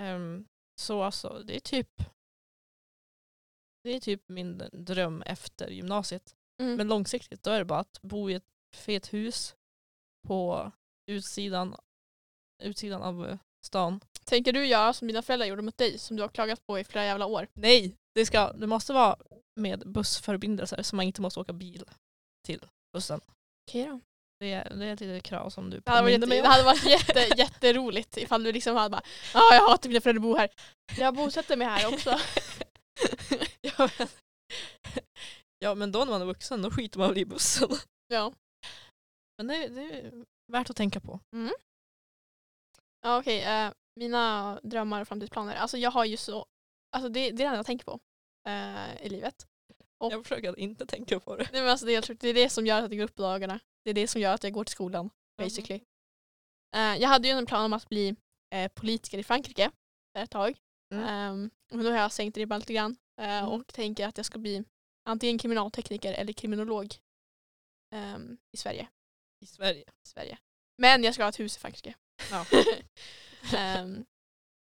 [0.00, 0.46] Ehm,
[0.80, 1.90] så alltså det är typ
[3.84, 6.36] det är typ min dröm efter gymnasiet.
[6.62, 6.76] Mm.
[6.76, 8.44] Men långsiktigt då är det bara att bo i ett
[8.76, 9.56] fet hus
[10.28, 10.72] på
[11.06, 11.76] utsidan,
[12.62, 14.00] utsidan av stan.
[14.24, 16.84] Tänker du göra som dina föräldrar gjorde mot dig, som du har klagat på i
[16.84, 17.48] flera jävla år?
[17.52, 17.96] Nej!
[18.14, 19.16] Det, ska, det måste vara
[19.60, 21.84] med bussförbindelser så man inte måste åka bil
[22.46, 22.60] till
[22.92, 23.20] bussen.
[23.68, 24.00] Okej då.
[24.40, 26.52] Det är, det är ett litet krav som du varit, påminde mig jätte, om.
[26.52, 29.02] det hade varit jätte, jätteroligt ifall du liksom hade bara
[29.34, 30.50] ah, jag hatar mina föräldrar bor här.
[30.98, 32.10] Jag bosätter mig här också.
[33.60, 34.08] ja, men,
[35.58, 37.68] ja men då när man är vuxen då skiter man väl i bussen.
[38.08, 38.32] ja.
[39.38, 41.20] Men det, det är värt att tänka på.
[43.02, 43.42] Ja, okej.
[43.42, 45.54] eh, mina drömmar och framtidsplaner.
[45.54, 46.46] Alltså jag har ju så,
[46.94, 48.00] alltså det, det är det enda jag tänker på
[48.48, 49.46] eh, i livet.
[49.98, 51.48] Och- Jag försöker att inte tänka på det.
[51.52, 53.22] Nej, men alltså det, är det är det som gör att jag går upp på
[53.22, 53.60] dagarna.
[53.84, 55.84] Det är det som gör att jag går till skolan basically.
[56.76, 58.16] Eh, jag hade ju en plan om att bli
[58.54, 59.70] eh, politiker i Frankrike
[60.18, 60.56] ett tag.
[60.92, 61.04] Mm.
[61.08, 63.48] Ehm, men då har jag sänkt ribban lite grann eh, Mm.
[63.48, 64.64] och tänker att jag ska bli
[65.08, 66.94] antingen kriminaltekniker eller kriminolog
[67.94, 68.88] ehm, i Sverige.
[69.40, 69.84] I Sverige.
[70.02, 70.38] Sverige.
[70.78, 71.94] Men jag ska ha ett hus i Frankrike.
[72.30, 72.46] Ja.
[73.56, 74.04] Ehm,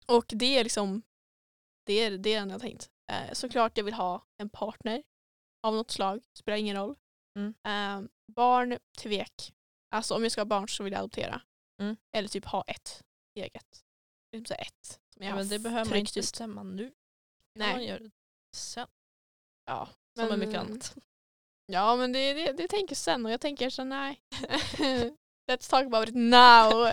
[0.06, 1.02] och det är liksom
[1.86, 2.90] det är det är det jag tänkt.
[3.12, 5.04] Uh, såklart jag vill ha en partner
[5.68, 6.96] av något slag, spelar ingen roll.
[7.40, 7.54] Mm.
[7.64, 9.54] Ehm, barn, tvek.
[9.96, 11.42] Alltså om jag ska ha barn så vill jag adoptera.
[11.82, 11.98] Mm.
[12.18, 13.04] Eller typ ha ett
[13.40, 13.84] eget.
[14.34, 15.00] Typ så ett.
[15.14, 16.24] Som jag Ja, men det behöver man inte ut.
[16.24, 16.94] bestämma nu.
[17.60, 17.74] Nej.
[17.74, 18.12] Man gör det
[18.56, 18.88] sen.
[19.66, 20.96] Ja, Som med men- mycket annat.
[21.72, 24.22] Ja men det, det, det tänker sen och jag tänker så nej.
[25.52, 26.92] Let's talk about it now.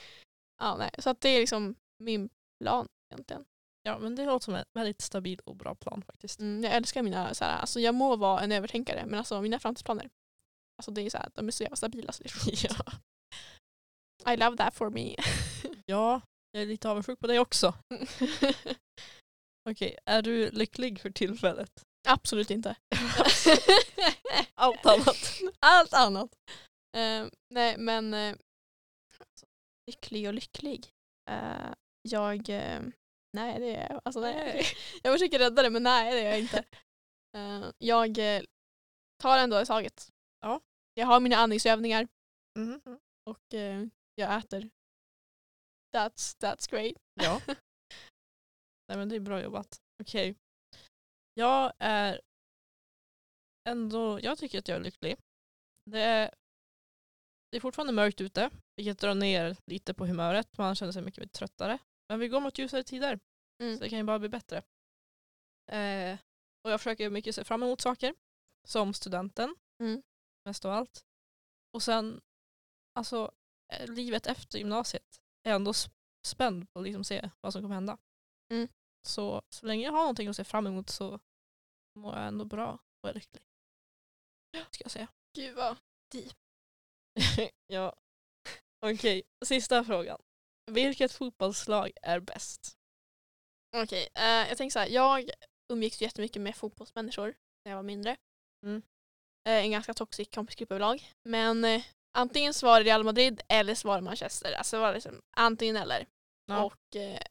[0.58, 0.90] ja, nej.
[0.98, 2.28] Så att det är liksom min
[2.60, 3.44] plan egentligen.
[3.86, 6.40] Ja men det låter som en väldigt stabil och bra plan faktiskt.
[6.40, 9.58] Mm, jag älskar mina, så här, alltså jag må vara en övertänkare men alltså mina
[9.58, 10.10] framtidsplaner,
[10.78, 12.76] alltså det är så här, de är så jävla stabila så det är sjukt.
[14.24, 14.32] Ja.
[14.32, 15.16] I love that for me.
[15.86, 16.20] ja,
[16.50, 17.74] jag är lite avundsjuk på dig också.
[19.70, 21.70] Okej, är du lycklig för tillfället?
[22.08, 22.76] Absolut inte.
[24.54, 25.40] Allt annat.
[25.60, 26.30] Allt annat.
[26.96, 29.46] Eh, nej men alltså,
[29.86, 30.88] lycklig och lycklig.
[31.30, 31.72] Eh,
[32.02, 32.80] jag, eh,
[33.34, 34.64] nej det är jag alltså, nej.
[35.02, 36.64] Jag försöker rädda det men nej det är jag inte.
[37.36, 38.42] Eh, jag eh,
[39.22, 40.08] tar en dag i taget.
[40.40, 40.60] Ja.
[40.94, 42.08] Jag har mina andningsövningar
[42.58, 43.00] Mhm.
[43.30, 44.70] och eh, jag äter.
[45.96, 46.96] That's, that's great.
[47.14, 47.40] Ja.
[48.88, 49.78] Nej men det är bra jobbat.
[50.02, 50.34] Okej.
[51.34, 52.20] Jag är
[53.68, 55.16] ändå, jag tycker att jag är lycklig.
[55.90, 56.34] Det är,
[57.50, 60.58] det är fortfarande mörkt ute, vilket drar ner lite på humöret.
[60.58, 61.78] Man känner sig mycket mer tröttare.
[62.08, 63.18] Men vi går mot ljusare tider,
[63.62, 63.76] Mm.
[63.76, 64.56] så det kan ju bara bli bättre.
[65.72, 66.18] Eh,
[66.64, 68.14] och jag försöker mycket se fram emot saker,
[68.66, 70.02] som studenten, Mm.
[70.44, 71.04] mest av allt.
[71.74, 72.20] Och sen,
[72.98, 73.32] alltså,
[73.72, 75.90] eh, livet efter gymnasiet är ändå sp-
[76.26, 77.98] spänd på att liksom se vad som kommer hända.
[78.52, 78.68] Mm.
[79.06, 81.20] Så, så länge jag har någonting att se fram emot så
[81.98, 83.42] mår jag ändå bra och är lycklig.
[84.70, 85.08] Ska jag säga.
[85.36, 85.78] Gud vad
[87.66, 87.96] ja.
[88.86, 90.22] Okej, sista frågan.
[90.70, 92.76] Vilket fotbollslag är bäst?
[93.76, 94.88] Okej, eh, jag tänker så här.
[94.88, 95.30] Jag
[95.72, 97.34] umgicks ju jättemycket med fotbollsmänniskor
[97.64, 98.16] när jag var mindre.
[98.66, 98.82] Mm.
[99.48, 101.12] Eh, en ganska toxic kompisgrupp överlag.
[101.22, 101.82] Men eh,
[102.18, 104.52] antingen så var det Real Madrid eller så var det Manchester.
[104.52, 106.06] Alltså det var liksom antingen eller.
[106.46, 106.64] Ja.
[106.64, 107.22] Och eh,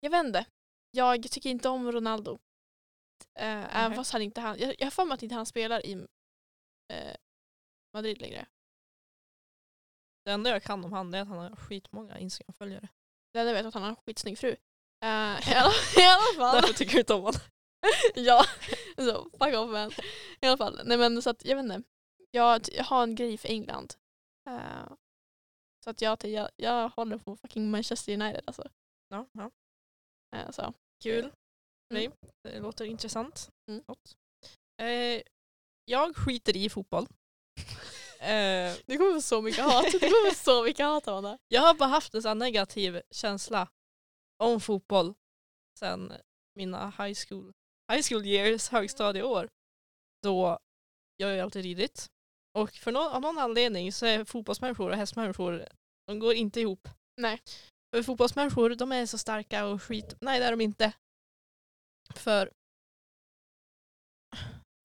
[0.00, 0.46] jag vet inte.
[0.90, 2.38] Jag tycker inte om Ronaldo.
[3.38, 5.86] Eh, Även fast han inte han, jag, jag har för mig att inte han spelar
[5.86, 5.92] i
[6.92, 7.16] eh,
[7.94, 8.46] Madrid längre.
[10.26, 12.88] Det enda jag kan om han är att han har skitmånga Instagram-följare.
[13.32, 14.48] Det enda jag vet är att han har en skitsnygg fru.
[14.48, 16.60] Eh, i, alla, I alla fall.
[16.60, 17.40] Därför tycker jag inte om honom.
[18.14, 18.44] ja,
[18.96, 19.90] så fuck off man.
[20.40, 20.80] I alla fall.
[20.84, 21.82] Nej men så att jag vet inte.
[22.30, 23.94] Jag, jag har en grej för England.
[24.48, 24.92] Eh,
[25.84, 28.68] så att jag, jag, jag håller på fucking Manchester United alltså.
[29.08, 29.50] Ja, ja.
[30.36, 30.72] Eh, så.
[31.02, 31.32] Kul.
[31.90, 32.10] Nej,
[32.42, 33.50] det låter intressant.
[33.70, 33.84] Mm.
[34.82, 35.22] Eh,
[35.84, 37.06] jag skiter i fotboll.
[38.20, 39.92] Eh, Det kommer få så mycket hat.
[39.92, 41.38] Det kommer få så mycket hat Amanda.
[41.48, 43.68] jag har bara haft en sån här negativ känsla
[44.38, 45.14] om fotboll
[45.78, 46.12] sen
[46.54, 47.52] mina high school,
[47.92, 49.48] high school years, högstadieår.
[50.22, 50.58] Då
[51.16, 52.10] jag har alltid ridit.
[52.54, 55.66] Och för någon, av någon anledning så är fotbollsmänniskor och hästmänniskor,
[56.06, 56.88] de går inte ihop.
[57.16, 57.42] Nej.
[57.94, 60.14] För fotbollsmänniskor, de är så starka och skit.
[60.20, 60.92] Nej, det är de inte.
[62.14, 62.52] För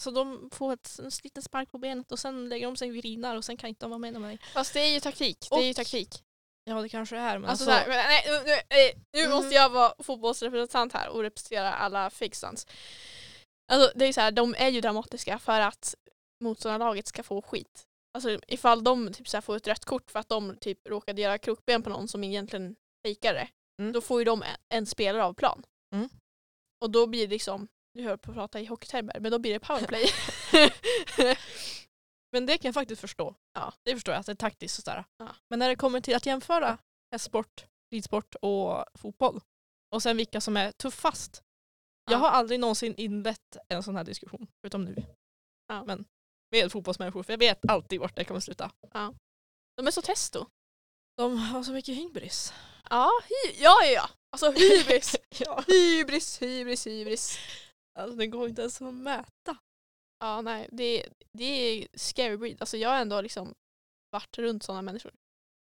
[0.01, 3.03] så de får ett, en liten spark på benet och sen lägger de sig vid
[3.03, 4.39] rinar och sen kan inte de vara med mig.
[4.53, 5.47] Fast det är ju taktik.
[5.49, 6.23] Det är ju Och- taktik.
[6.63, 9.31] Ja, det kanske är men Alltså, alltså, så här, nej, nu, nej, nu Mm.
[9.31, 12.67] måste jag vara fotbollsrepresentant här och representera alla stunts.
[13.71, 15.95] Alltså det är så här, de är ju dramatiska för att
[16.43, 17.83] motståndarlaget ska få skit.
[18.13, 21.21] Alltså ifall de typ så här får ett rött kort för att de typ råkade
[21.21, 22.75] göra krokben på någon som egentligen
[23.05, 23.47] fejkar det.
[23.81, 23.91] Mm.
[23.93, 25.63] Då får ju de en, en spelare av plan.
[25.95, 26.09] Mm.
[26.83, 29.39] Och då blir det liksom, nu hör jag på att prata i hockeytermer, men då
[29.39, 30.05] blir det powerplay.
[32.33, 33.35] Men det kan jag faktiskt förstå.
[33.53, 33.73] Ja.
[33.83, 35.05] Det förstår jag, att det är taktiskt och sådär.
[35.17, 35.35] Ja.
[35.49, 36.77] Men när det kommer till att jämföra
[37.11, 39.41] hästsport, ridsport och fotboll
[39.95, 41.43] och sen vilka som är tuffast
[42.05, 42.17] Jag Ja.
[42.17, 45.03] har aldrig någonsin inlett en sån här diskussion, förutom nu.
[45.67, 45.83] Ja.
[45.83, 46.05] Men
[46.51, 48.71] med fotbollsmänniskor, för jag vet alltid vart det kommer sluta.
[49.77, 50.45] De är så testo.
[51.17, 52.53] De har så mycket hybris.
[52.89, 54.09] Ja, hy- ja, ja, ja.
[54.29, 55.15] Alltså hybris.
[55.39, 55.63] ja.
[55.67, 57.39] hybris, hybris, hybris.
[57.99, 59.57] Alltså det går inte ens att mäta.
[60.19, 62.57] Ja, nej, det, det är scary breed.
[62.59, 63.55] Alltså jag har ändå liksom
[64.11, 65.13] varit runt sådana människor.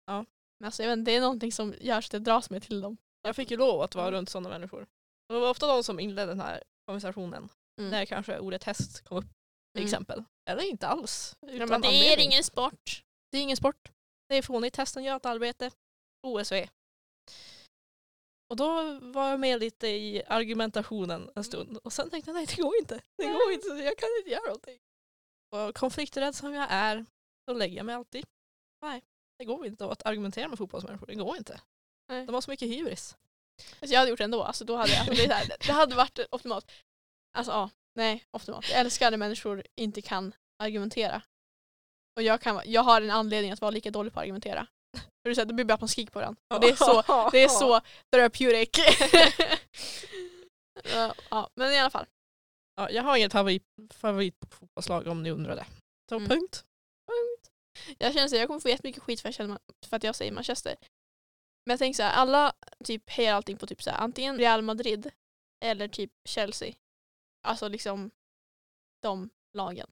[0.06, 0.26] Ja.
[0.60, 2.64] Men alltså, jag vet, inte, det är någonting som gör så att jag dras med
[2.64, 2.98] till dem.
[3.22, 4.18] Jag fick ju lov att vara Mm.
[4.18, 4.82] runt sådana människor.
[5.28, 7.50] Och det var ofta de som inledde den här konversationen.
[7.80, 7.92] Mm.
[7.92, 9.26] När kanske ordet häst kom upp
[9.74, 9.86] till Mm.
[9.88, 10.24] exempel.
[10.50, 11.36] Eller inte alls.
[11.40, 12.26] Ja, det är anledning.
[12.32, 13.04] ingen sport.
[13.32, 13.92] Det är ingen sport.
[14.30, 14.76] Det är fånigt.
[14.76, 15.72] Hästen gör ett arbete.
[16.28, 16.68] OSV.
[18.50, 21.78] Och då var jag med lite i argumentationen en stund.
[21.78, 23.02] Och sen tänkte jag nej det går inte.
[23.18, 23.68] Det går inte.
[23.68, 24.80] Jag kan inte göra någonting.
[25.52, 27.06] Och konflikträdd som jag är
[27.48, 28.26] så lägger jag mig alltid.
[28.82, 29.04] Nej,
[29.38, 31.08] det går inte att argumentera med fotbollsmänniskor.
[31.08, 31.62] Det går inte.
[32.10, 32.26] Nej.
[32.26, 33.18] De har så mycket hybris.
[33.80, 34.44] Alltså, jag hade gjort det ändå.
[34.44, 36.72] Alltså, då hade jag, alltså, det, här, det hade varit optimalt.
[37.34, 38.70] Alltså ja, nej, optimalt.
[38.70, 41.22] Jag älskar när människor inte kan argumentera.
[42.16, 44.68] Och jag, kan, jag har en anledning att vara lika dålig på att argumentera.
[45.30, 46.36] För det, är så här, det blir bara att man skriker på den.
[46.54, 48.70] Och det är så, det är så therapeutic.
[50.94, 52.06] ja, ja, men i alla fall.
[52.76, 53.64] Ja, jag har inget favorit,
[53.94, 55.66] favoritfotbollslag om ni undrade.
[56.10, 56.30] Så Mm.
[56.30, 56.66] punkt.
[57.98, 60.16] Jag känner så här, jag kommer få jättemycket skit för, jag känner, för att jag
[60.16, 60.76] säger Manchester.
[61.66, 62.54] Men jag tänker så här, alla
[62.84, 65.12] typ hejar allting på typ så här, antingen Real Madrid
[65.66, 66.74] eller typ Chelsea.
[67.48, 68.12] Alltså liksom
[69.02, 69.92] de lagen.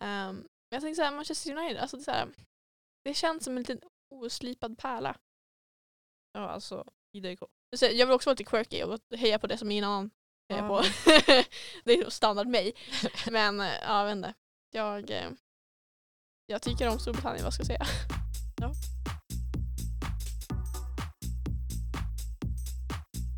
[0.00, 2.28] Ehm, men jag tänker så här, Manchester United, alltså det, så här,
[3.04, 3.80] det känns som en liten
[4.24, 5.16] oslipad pärla.
[6.32, 7.40] Ja, alltså IDK.
[7.76, 10.10] Så jag vill också vara lite quirky och heja på det som ingen annan
[10.48, 10.68] hejar Ja.
[10.68, 10.82] på.
[11.84, 12.72] det är standard mig.
[13.30, 14.34] Men eh, ja, jag vet inte.
[14.70, 15.30] Jag, eh,
[16.46, 17.86] jag tycker om Storbritannien, vad ska jag säga?
[18.60, 18.72] Ja.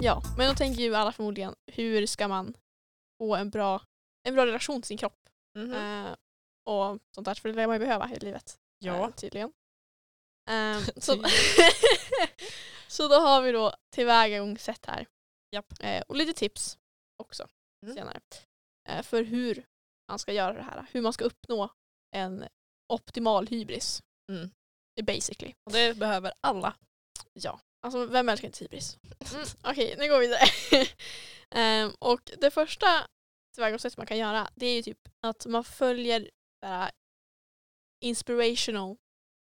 [0.02, 2.54] Ja, men då tänker ju alla förmodligen, hur ska man
[3.18, 3.82] få en bra,
[4.28, 5.18] en bra relation till sin kropp?
[5.54, 5.72] Mhm.
[5.74, 6.12] Eh,
[6.64, 8.58] och sånt där, för det lär man ju behöva i livet.
[8.78, 9.08] ja.
[9.08, 9.52] Eh, tydligen.
[10.48, 11.30] Ehm, så, Tydligen.
[12.88, 15.06] så då har vi då tillvägagångssätt här.
[15.50, 15.72] Japp.
[15.80, 16.78] Eh, och lite tips
[17.22, 17.48] också
[17.82, 17.94] Mm.
[17.96, 18.20] senare.
[18.88, 19.66] Eh, för hur
[20.08, 20.86] man ska göra det här.
[20.92, 21.70] Hur man ska uppnå
[22.16, 22.44] en
[22.92, 24.02] optimal hybris.
[24.32, 24.50] Mm.
[25.02, 25.54] Basically.
[25.66, 26.76] Och det behöver alla.
[27.32, 27.60] Ja.
[27.82, 28.98] Alltså vem älskar inte hybris?
[29.34, 30.86] Mm, Okej, nu går vi vidare.
[31.50, 33.06] Ehm, och det första
[33.54, 36.30] tillvägagångssättet man kan göra det är ju typ att man följer
[36.62, 36.90] där,
[38.04, 38.96] inspirational,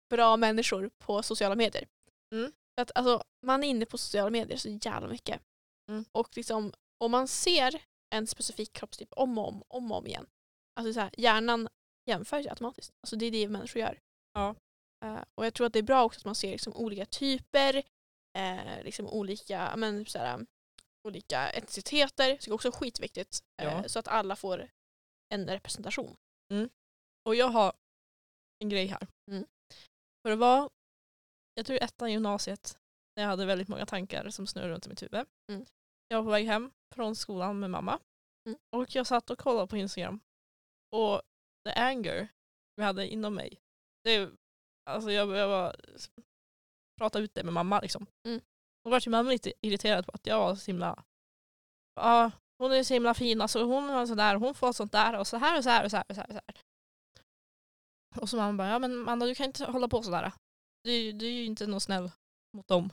[0.10, 1.88] bra människor på sociala medier.
[2.36, 2.51] Mm.
[2.82, 5.41] Att, alltså, man är inne på sociala medier så jävla mycket.
[5.89, 6.06] Mm.
[6.12, 7.82] Och liksom, om man ser
[8.16, 10.28] en specifik kroppstyp om och om, om, och om igen.
[10.80, 11.68] Alltså så här, hjärnan
[12.06, 12.93] jämför sig automatiskt.
[13.03, 13.99] Alltså det är det människor gör.
[14.34, 14.56] Ja.
[15.06, 17.84] Eh, och jag tror att det är bra också att man ser liksom olika typer,
[18.38, 20.45] eh, liksom olika, men, så här,
[21.08, 22.28] olika etniciteter.
[22.30, 23.39] Det är också skitviktigt.
[23.62, 23.89] eh, Ja.
[23.89, 24.70] Så att alla får
[25.34, 26.18] en representation.
[27.26, 27.74] Och jag har
[28.60, 29.08] en grej här.
[29.32, 29.45] Mm.
[30.26, 30.69] För det var,
[31.53, 32.78] jag tror ettan i gymnasiet,
[33.15, 35.26] när jag hade väldigt många tankar som snurrade runt i mitt huvud.
[35.51, 35.65] Mm.
[36.07, 37.99] Jag var på väg hem från skolan med mamma.
[38.47, 38.59] Mm.
[38.76, 40.19] Och jag satt och kollade på Instagram.
[40.91, 41.21] Och
[41.65, 42.28] the anger
[42.76, 43.59] vi hade inom mig.
[44.03, 44.32] Det,
[44.89, 45.76] alltså jag behöver
[46.97, 48.07] prata ut det med mamma liksom.
[48.28, 48.41] Mm.
[48.86, 51.03] Och vart ju mamma lite irriterad på att jag var så himla,
[51.95, 55.28] ja hon är så himla fin, alltså hon var sådär, hon får sånt där och
[55.28, 56.64] så här och så här och så här och så här.
[58.18, 60.32] Och, så mamma bara, ja men Amanda du kan inte hålla på sådär.
[60.84, 62.11] Du, du är ju inte någon snäll
[62.57, 62.89] mot dem.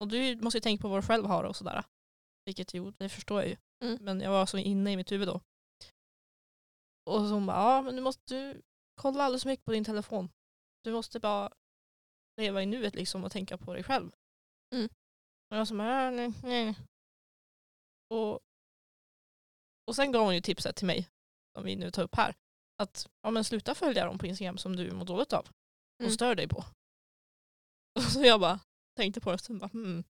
[0.00, 1.84] Och du måste ju tänka på vad du själv har och sådär.
[2.44, 3.56] Vilket jo, det förstår jag ju.
[3.84, 3.98] Mm.
[4.04, 5.40] Men jag var så inne i mitt huvud då.
[7.10, 8.62] Och så hon bara, ja men du måste du
[9.00, 10.28] kolla alldeles för mycket på din telefon.
[10.84, 11.50] Du måste bara
[12.40, 14.10] leva i nuet liksom och tänka på dig själv.
[14.74, 14.88] Mm.
[15.50, 16.74] Och jag som bara, "Ja, nej, nej.
[18.10, 18.40] Och,
[19.86, 21.08] och sen gav hon ju tipset till mig,
[21.56, 22.34] som vi nu tar upp här.
[22.82, 26.12] Att ja, men sluta följa dem på Instagram som du mår dåligt av och Mm.
[26.12, 26.64] stör dig på.
[27.96, 28.60] Och så jag bara
[28.96, 30.04] tänkte på det och sen bara, hmm.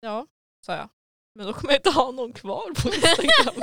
[0.00, 0.26] Ja,
[0.66, 0.88] sa jag.
[1.34, 3.62] Men då kommer jag inte ha någon kvar på Instagram.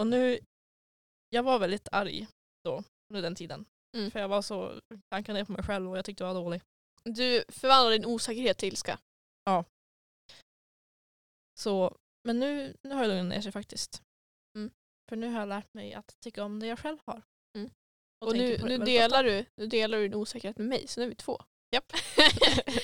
[0.00, 0.38] och nu,
[1.28, 2.26] jag var väldigt arg
[2.64, 3.64] då, under den tiden.
[3.96, 4.10] Mm.
[4.10, 6.62] För jag var så tankade ner på mig själv och jag tyckte jag var dålig.
[7.04, 8.98] Du förvandlar din osäkerhet till ilska.
[11.60, 14.02] Så, men nu, nu har det lugnat ner sig faktiskt.
[15.10, 17.22] För nu har jag lärt mig att tycka om det jag själv har.
[17.56, 17.70] Mm.
[18.20, 21.04] Och, Och nu, nu, delar du, nu delar du din osäkerhet med mig, så nu
[21.06, 21.42] är vi två.
[21.74, 21.92] Japp.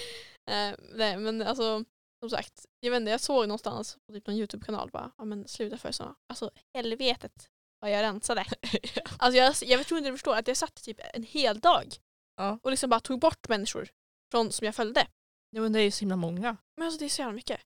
[0.51, 1.85] Eh, nej men alltså,
[2.21, 5.49] som sagt, jag vet inte, jag såg någonstans på typ någon YouTube-kanal bara, ja men
[5.49, 6.15] sluta för så.
[6.29, 7.51] Alltså helvetet
[7.81, 8.45] vad jag rensade.
[8.95, 9.03] ja.
[9.19, 11.95] Alltså jag, jag tror inte du förstår att jag satt typ en hel dag
[12.37, 12.59] Ja.
[12.63, 13.89] och liksom bara tog bort människor
[14.31, 15.07] från, som jag följde.
[15.51, 16.57] ja men det är ju så himla många.
[16.77, 17.61] Men alltså det är så jävla mycket.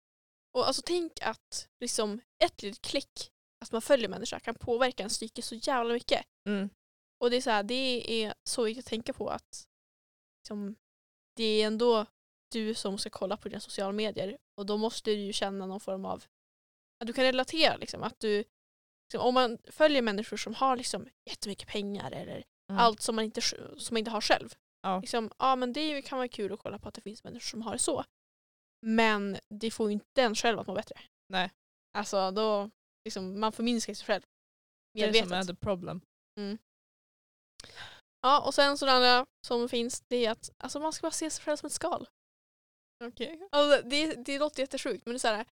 [0.52, 3.30] Och alltså tänk att liksom ett litet klick,
[3.60, 6.26] att man följer människor kan påverka en psyke så jävla mycket.
[6.48, 6.70] Mm.
[7.20, 9.68] Och det är så, här, det är så viktigt att tänka på att
[10.38, 10.76] liksom,
[11.36, 12.06] det är ändå
[12.52, 15.80] du som ska kolla på dina sociala medier och då måste du ju känna någon
[15.80, 16.24] form av
[17.00, 17.76] att du kan relatera.
[17.76, 18.44] Liksom, att du,
[19.06, 22.80] liksom, om man följer människor som har liksom, jättemycket pengar eller Mm.
[22.80, 24.54] allt som man inte, som man inte har själv.
[24.82, 25.00] Ja.
[25.00, 27.62] Liksom, ja, men det kan vara kul att kolla på att det finns människor som
[27.62, 28.04] har det så.
[28.86, 30.94] Men det får ju inte en själv att må bättre.
[31.28, 31.50] Nej.
[31.98, 32.70] Alltså då,
[33.04, 34.22] liksom, man förminskar sig själv.
[34.94, 35.28] Det är Medvetet.
[35.28, 36.00] som är the problem.
[38.22, 41.10] Ja, och sen så det andra som finns det är att alltså, man ska bara
[41.10, 42.08] se sig själv som ett skal.
[43.04, 43.48] Okej.
[43.52, 45.46] Alltså, det, det låter jättesjukt men det är så här,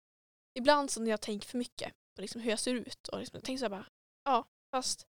[0.58, 3.36] ibland så när jag tänker för mycket på liksom hur jag ser ut och liksom,
[3.36, 3.86] jag tänker så här bara,
[4.24, 5.06] ja fast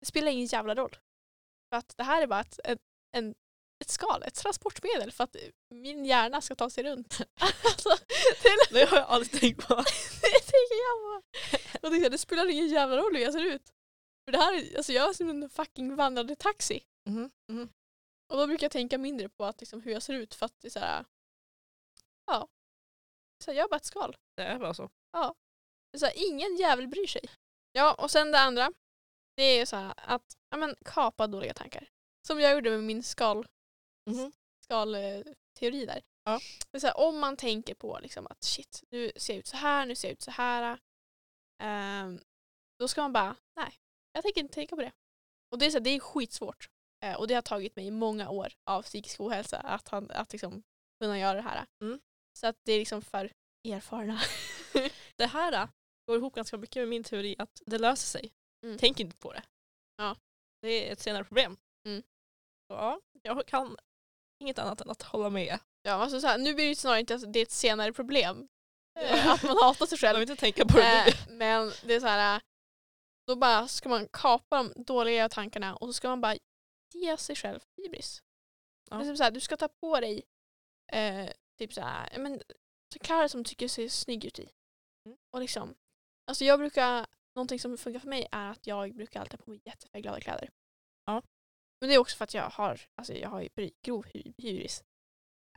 [0.00, 0.96] det spelar ingen jävla roll.
[1.70, 2.80] För att det här är bara ett, ett,
[3.16, 3.34] en,
[3.90, 5.36] skal, ett transportmedel för att
[5.70, 7.18] min hjärna ska ta sig runt.
[7.64, 7.88] alltså,
[8.42, 9.74] det, Det har jag aldrig tänkt på.
[10.20, 11.22] det tänker jag bara.
[11.82, 13.72] Och det, det spelar ingen jävla roll hur jag ser ut.
[14.24, 16.84] För det här är, alltså jag är som en fucking vandrande taxi.
[17.08, 17.68] Mhm, mhm.
[18.32, 20.60] Och då brukar jag tänka mindre på att liksom, hur jag ser ut för att
[20.60, 21.04] det är så här,
[22.26, 22.48] ja,
[23.44, 24.16] så här, jag är bara ett skal.
[24.36, 24.90] Det är bara så.
[25.92, 27.30] Är så här, ingen jävel bryr sig.
[27.72, 28.72] Ja, och sen det andra,
[29.36, 31.88] det är så här att ja, men, kapa dåliga tankar.
[32.26, 33.46] Som jag gjorde med min skal,
[34.08, 34.32] Mhm.
[34.64, 36.02] skalteori där.
[36.24, 36.40] Ja.
[36.72, 39.56] Är så här, om man tänker på liksom, att shit, nu ser jag ut så
[39.56, 40.78] här, nu ser jag ut så här.
[41.62, 42.20] ehm,
[42.78, 43.72] då ska man bara, nej,
[44.12, 44.92] jag tänker inte tänka på det.
[45.50, 46.68] Och det är, så här, det är skitsvårt.
[47.04, 50.62] Eh, och det har tagit mig många år av psykisk ohälsa att, han, att liksom,
[51.00, 51.66] kunna göra det här.
[51.82, 52.00] Mm.
[52.38, 53.32] Så att det är liksom för
[53.68, 54.20] erfarna.
[55.16, 55.68] Det här äh,
[56.06, 58.32] går ihop ganska mycket med min teori att det löser sig.
[58.64, 58.78] Mm.
[58.78, 59.42] Tänk inte på det.
[59.96, 60.16] Ja.
[60.62, 61.56] Det är ett senare problem.
[61.86, 62.02] Mm.
[62.66, 63.76] Så, ja, jag kan
[64.40, 65.58] inget annat än att hålla med.
[65.82, 67.92] Ja, alltså så här, nu blir det ju snarare inte att det är ett senare
[67.92, 68.48] problem.
[69.00, 70.18] eh, att man hatar sig Jag själv.
[70.18, 71.10] vill inte tänka på det nu.
[71.10, 72.42] Eh, men det är så här, eh,
[73.26, 76.36] då bara ska man kapa de dåliga tankarna och så ska man bara
[76.94, 78.22] ge sig själv hybris.
[78.90, 78.96] Ja.
[78.96, 80.22] Det är så här, du ska ta på dig
[80.92, 81.28] eh,
[81.58, 82.42] typ så här, men,
[82.92, 84.48] så kläder som tycker ser snygg ut i.
[85.06, 85.18] Mm.
[85.32, 85.74] Och liksom,
[86.26, 89.50] alltså jag brukar, någonting som funkar för mig är att jag brukar alltid ha på
[89.50, 90.50] mig jättefärgglada kläder.
[91.80, 93.48] Men det är också för att jag har, alltså jag har ju
[93.86, 94.82] grov hy- hybris.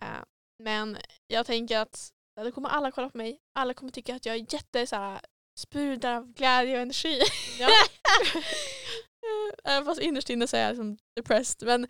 [0.02, 0.24] Eh,
[0.64, 0.98] men
[1.28, 4.36] jag tänker att ja, då kommer alla kolla på mig, alla kommer tycka att jag
[4.36, 5.22] är jätte så här,
[5.60, 7.22] sprudlar av glädje och energi.
[7.60, 7.70] Ja.
[9.64, 11.68] Även fast innerst inne så är jag liksom depressed.
[11.68, 11.88] Men,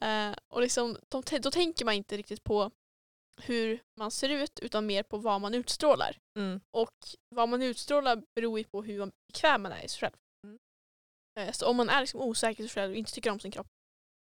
[0.00, 2.70] eh, och liksom, de, då tänker man inte riktigt på
[3.42, 6.16] hur man ser ut utan mer på vad man utstrålar.
[6.38, 6.60] Mm.
[6.70, 6.90] Och
[7.28, 10.14] vad man utstrålar beror ju på hur bekväm man är i sig själv.
[11.40, 13.66] Eh, Så om man är liksom osäker själv och inte tycker om sin kropp,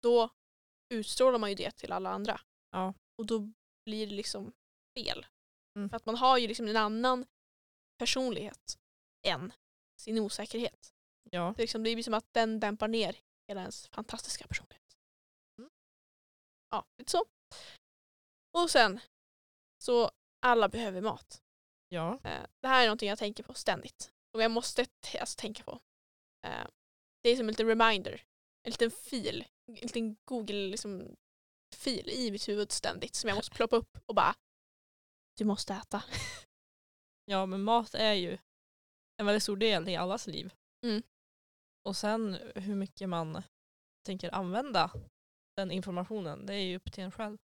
[0.04, 0.30] då
[0.94, 2.42] utstrålar man ju det till alla andra.
[2.72, 2.94] Ja.
[3.18, 3.40] Och då
[3.86, 4.54] blir det liksom
[4.98, 5.26] fel.
[5.76, 5.90] Mm.
[5.90, 7.26] För att man har ju liksom en annan
[8.00, 8.78] personlighet
[9.28, 9.54] än
[10.02, 10.94] sin osäkerhet.
[11.32, 11.54] Ja.
[11.58, 13.16] Det, liksom, det blir som att den dämpar ner
[13.48, 14.98] hela ens fantastiska personlighet.
[15.58, 15.70] Mm.
[16.70, 17.26] Ja, lite så.
[18.58, 19.00] Och sen,
[19.84, 20.12] så
[20.46, 21.42] alla behöver mat.
[21.90, 22.20] ja.
[22.24, 24.12] Eh, Det här är någonting jag tänker på ständigt.
[24.34, 24.86] Och jag måste
[25.20, 25.80] alltså, tänka på.
[27.28, 28.24] Det är som en liten reminder.
[28.64, 29.46] En liten fil.
[29.68, 31.16] En liten Google-fil liksom,
[31.76, 34.36] fil i mitt huvud ständigt som jag måste ploppa upp och bara
[35.38, 36.04] Du måste äta.
[37.26, 38.38] ja, men mat är ju
[39.18, 40.54] en väldigt stor del i allas liv.
[40.86, 41.04] Mm.
[41.84, 43.44] Och sen hur mycket man
[44.06, 44.92] tänker använda
[45.56, 47.38] den informationen, det är ju upp till en själv.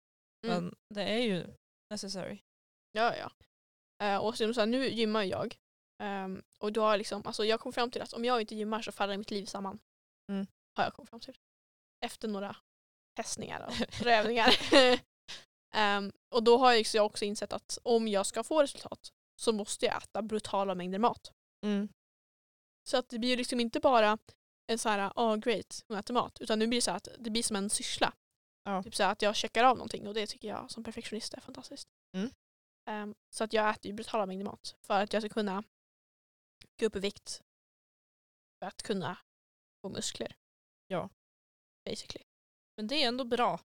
[0.46, 0.64] Mm.
[0.64, 1.46] Men det är ju
[1.90, 2.38] necessary.
[2.92, 3.32] Ja, ja.
[4.06, 5.56] Eh, och som så här, nu gymmar jag.
[5.98, 8.54] Ehm, och då har jag liksom, alltså jag kom fram till att om jag inte
[8.54, 9.78] gymmar så faller mitt liv samman.
[10.28, 10.46] Mm.
[10.76, 11.38] Har jag kommit fram till.
[12.04, 12.56] Efter några
[13.16, 14.54] testningar och prövningar.
[15.74, 19.12] Ehm, och då har jag också- jag också insett att om jag ska få resultat
[19.36, 21.32] så måste jag äta brutala mängder mat.
[21.64, 21.88] Mm.
[22.88, 24.18] Så att det blir liksom inte bara
[24.66, 26.40] en så här, oh great, hon äter mat.
[26.40, 28.12] Utan nu blir det så att det blir som en syssla.
[28.64, 28.82] Ja.
[28.82, 31.88] Typ så att jag checkar av någonting och det tycker jag som perfektionist är fantastiskt.
[32.16, 32.30] Mm.
[32.86, 35.62] Ehm, så att jag äter ju brutala mängder mat för att jag ska kunna
[36.82, 37.42] gå upp i vikt.
[38.58, 39.18] För att kunna
[39.80, 40.36] få muskler.
[40.86, 41.10] Ja.
[41.84, 42.24] Basically.
[42.76, 43.60] Men det är ändå bra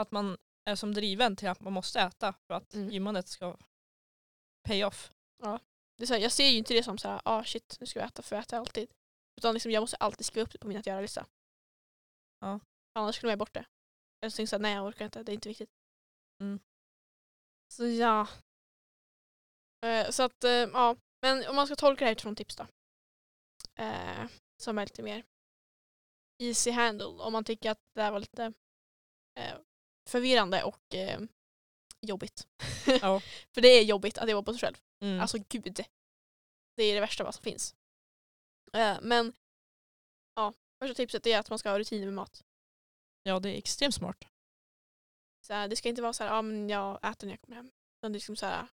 [0.00, 2.90] att man är som driven till att man måste äta för att Mm.
[2.90, 3.56] gymmandet ska
[4.68, 5.12] pay off.
[5.96, 7.86] Det är så här, jag ser ju inte det som så här, ah shit, nu
[7.86, 8.90] ska vi äta för jag äter alltid.
[9.36, 11.26] Utan liksom, jag måste alltid skriva upp det på min att göra-lista.
[12.40, 12.60] Ja.
[12.94, 13.66] Annars skulle jag bort det.
[14.20, 15.70] Eller så tänker jag så här, nej jag orkar inte, det är inte viktigt.
[16.40, 16.60] Mm.
[17.72, 18.28] Så ja.
[19.84, 20.96] Eh, så att, eh, ja.
[21.24, 22.66] Men om man ska tolka det här utifrån tips då.
[23.74, 25.24] Eh, som är lite mer
[26.42, 27.06] easy handle.
[27.06, 28.52] Om man tycker att det här var lite
[29.38, 29.54] eh,
[30.08, 31.20] förvirrande och eh,
[32.00, 32.48] jobbigt.
[33.00, 33.20] Ja.
[33.54, 34.76] För det är jobbigt att jobba på sig själv.
[35.00, 35.20] Mm.
[35.20, 35.84] Alltså gud.
[36.76, 37.74] Det är det värsta vad som finns.
[38.72, 39.32] Eh, men
[40.34, 42.44] ja, första tipset är att man ska ha rutiner med mat.
[43.22, 44.24] ja, det är extremt smart.
[45.46, 47.56] Så här, det ska inte vara så här, ja men jag äter när jag kommer
[47.56, 47.70] hem.
[47.98, 48.68] Utan det är liksom så här,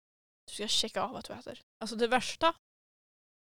[0.51, 1.61] du ska checka av att du äter.
[1.79, 2.55] Alltså det värsta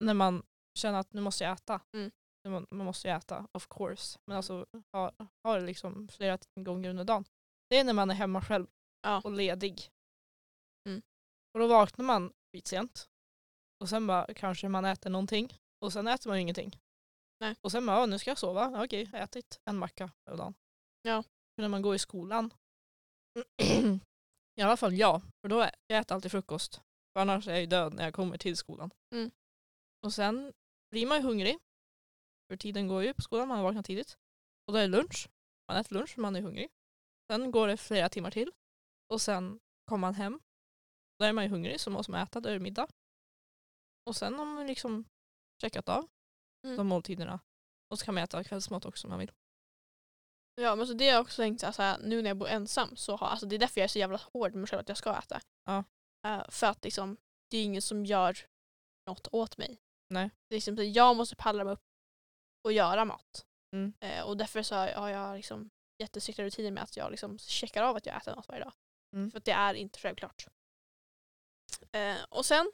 [0.04, 0.44] när man
[0.80, 1.82] känner att nu måste jag äta.
[1.94, 2.12] Mm.
[2.50, 4.20] Man, man måste ju äta, of course.
[4.26, 5.12] Men alltså har,
[5.44, 7.26] har liksom flera gånger under dagen.
[7.70, 8.68] Det är när man är hemma själv
[9.02, 9.22] Ja.
[9.24, 9.90] och ledig.
[10.90, 11.02] Mm.
[11.54, 13.10] Och då vaknar man skitsent.
[13.80, 15.58] Och sen bara kanske man äter någonting.
[15.86, 16.80] Och sen äter man ju ingenting.
[17.40, 17.56] Nej.
[17.62, 18.72] Och sen bara, nu ska jag sova.
[18.74, 20.54] Ja, Okej, ätit en macka över dagen.
[21.02, 21.24] Ja.
[21.24, 22.54] För när man går i skolan.
[24.56, 25.22] I alla fall jag.
[25.42, 26.82] För då jag äter alltid frukost.
[27.14, 28.92] För annars är jag ju död när jag kommer till skolan.
[29.12, 29.32] Mm.
[30.04, 30.54] Och sen
[30.92, 31.58] blir man ju hungrig.
[32.48, 34.18] För tiden går ju på skolan, man vaknar tidigt.
[34.68, 35.30] Och då är det lunch.
[35.68, 36.70] Man äter lunch för man är hungrig.
[37.32, 38.52] Sen går det flera timmar till.
[39.10, 40.40] Och sen kommer man hem.
[41.20, 42.88] Då är man ju hungrig så måste man äta, då är det middag.
[44.06, 45.06] Och sen har man liksom
[45.62, 46.08] checkat av
[46.64, 46.78] Mm.
[46.78, 47.40] de måltiderna.
[47.90, 49.32] Och så kan man äta kvällsmat också om man vill.
[50.56, 52.38] Ja men så det har jag också tänkt så här, så här, nu när jag
[52.38, 54.68] bor ensam så har, alltså det är därför jag är så jävla hård med mig
[54.68, 55.42] själv att jag ska äta.
[55.66, 55.84] Ja.
[56.28, 57.18] Eh, för att liksom,
[57.50, 58.38] det är ingen som gör
[59.08, 59.82] något åt mig.
[60.10, 60.26] Nej.
[60.26, 61.84] Är liksom, jag måste pallra mig upp
[62.64, 63.46] och göra mat.
[63.76, 63.94] Mm.
[64.00, 65.70] Eh, och därför så har jag liksom
[66.02, 68.74] jättestrikta rutiner med att jag liksom checkar av att jag äter något varje dag.
[69.16, 69.32] Mm.
[69.32, 70.48] För att det är inte självklart.
[71.92, 72.72] Eh, och sen,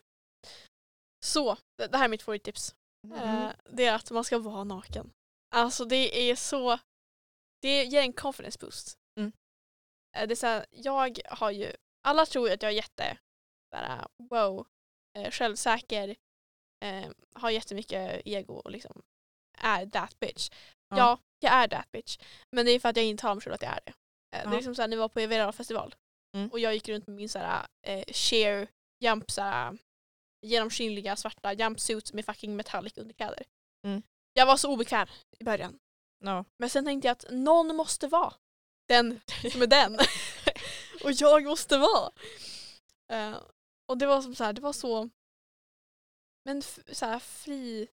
[1.25, 2.75] så, det, det här är mitt favorittips.
[3.15, 5.13] Eh, det är att man ska vara naken.
[5.55, 6.79] Alltså det är så,
[7.61, 8.97] det ger en confidence boost.
[9.19, 9.31] Mm.
[10.11, 11.75] Det är så här, jag har ju,
[12.07, 13.17] alla tror ju att jag är jätte,
[13.71, 14.67] såhär, wow,
[15.17, 16.15] eh, självsäker,
[16.85, 19.01] eh, har jättemycket ego och liksom
[19.57, 20.49] är that bitch.
[20.89, 20.97] Ja.
[20.97, 21.19] Ja.
[21.39, 22.17] jag är that bitch.
[22.51, 23.91] Men det är för att jag inte har mig själv att jag är det.
[23.91, 23.95] Eh,
[24.31, 24.51] Det Ja.
[24.51, 25.95] är liksom såhär, när vi var på Evera festival
[26.35, 26.49] Mm.
[26.51, 28.67] och jag gick runt med min såhär, eh, sheer
[28.99, 29.77] jump såhär,
[30.41, 33.43] genomskinliga svarta jumpsuit med fucking metallic underkläder.
[33.85, 34.01] Mm.
[34.33, 35.07] Jag var så obekväm
[35.39, 35.79] i början.
[36.23, 36.45] Ja.
[36.57, 38.33] Men sen tänkte jag att någon måste vara
[38.87, 39.19] den
[39.51, 39.97] som är den.
[41.03, 42.11] och jag måste vara.
[43.11, 43.37] Eh,
[43.89, 45.09] och det var som så här, det var så
[46.47, 47.87] men så här, fri.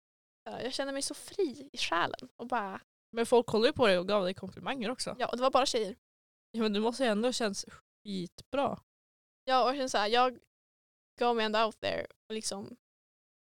[0.44, 2.28] jag kände mig så fri i själen.
[2.36, 2.80] Och bara,
[3.12, 5.16] Men folk kollade ju på dig och gav dig komplimanger också.
[5.18, 5.96] ja, och det var bara tjejer.
[6.50, 7.66] Ja, men du måste ju ändå känns
[8.04, 8.80] skitbra.
[9.44, 10.38] Ja, och jag kände så här, jag
[11.18, 12.76] gav mig ändå out there och liksom,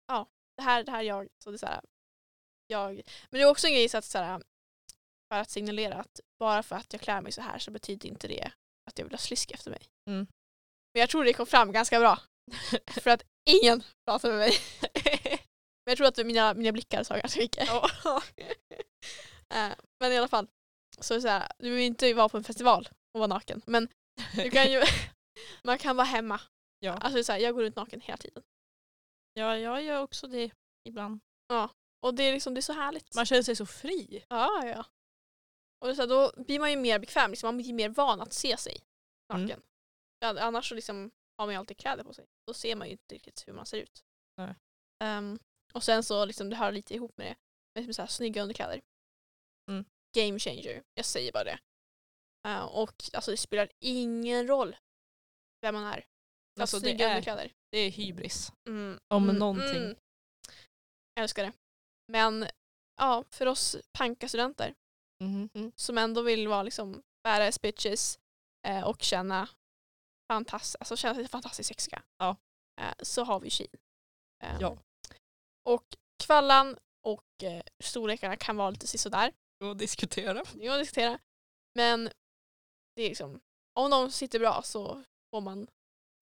[0.06, 0.26] ja,
[0.56, 1.28] det här, det här är jag.
[1.38, 1.84] Så det är så här,
[2.66, 2.94] jag.
[3.30, 4.42] Men det är också en grej så att, så här,
[5.28, 8.28] för att signalera att bara för att jag klär mig så här så betyder inte
[8.28, 8.52] det
[8.86, 9.82] att jag vill ha slisk efter mig.
[10.06, 10.26] Mm.
[10.94, 12.18] Men jag tror det kom fram ganska bra.
[13.02, 14.52] för att ingen pratade med mig.
[15.84, 17.68] Men jag tror att mina, mina blickar sa ganska mycket.
[19.50, 20.46] Eh, men i alla fall,
[20.98, 23.62] så så här, du vill inte vara på en festival och vara naken.
[23.66, 23.88] Men
[24.34, 24.82] du kan ju,
[25.64, 26.40] man kan vara hemma.
[26.78, 26.92] Ja.
[26.92, 28.42] Alltså så här, jag går runt naken hela tiden.
[29.34, 30.50] ja, jag gör också det
[30.88, 31.20] ibland.
[32.02, 33.14] Och det är liksom, det är så härligt.
[33.14, 34.24] Man känner sig så fri.
[34.28, 34.84] Ja, ja.
[35.80, 38.32] Och så här, då blir man ju mer bekväm, liksom, man blir mer van att
[38.32, 38.80] se sig
[39.32, 39.50] naken.
[39.50, 39.62] Mm.
[40.18, 42.26] Ja, annars så liksom har man ju alltid kläder på sig.
[42.46, 44.04] Då ser man ju inte riktigt hur man ser ut.
[45.04, 45.38] Ehm,
[45.72, 47.36] och sen så liksom, det hör lite ihop med det.
[47.74, 48.80] Med liksom så här, snygga underkläder.
[49.70, 49.84] Mm.
[50.16, 50.82] Game changer.
[50.94, 51.58] Jag säger bara det.
[52.48, 54.76] Eh, och alltså, det spelar ingen roll
[55.62, 55.96] vem man är.
[55.96, 56.06] Alltså,
[56.60, 57.52] Alltså, det snygga är- underkläder.
[57.72, 58.52] Det är hybris.
[58.68, 59.00] Mm.
[59.08, 59.76] Om mm, någonting.
[59.82, 59.96] mm.
[61.14, 61.52] Jag älskar det.
[62.12, 62.46] Men
[63.00, 64.74] ja, för oss pankastudenter
[65.20, 65.72] Mhm, mm.
[65.76, 68.18] som ändå vill vara liksom badass bitches
[68.66, 69.48] eh, och känna
[70.28, 72.02] fantastiskt, alltså känna sig fantastiskt sexiga.
[72.18, 72.36] Ja.
[72.80, 73.68] Eh, så har vi Shein.
[74.44, 74.78] Eh, Ja.
[75.68, 75.84] Och
[76.24, 79.32] kvallan och eh, storlekarna kan vara lite sisådär.
[79.64, 80.44] Och diskutera.
[80.54, 81.18] Det att diskutera.
[81.74, 82.04] Men
[82.96, 83.40] det är liksom,
[83.74, 85.68] om de sitter bra så får man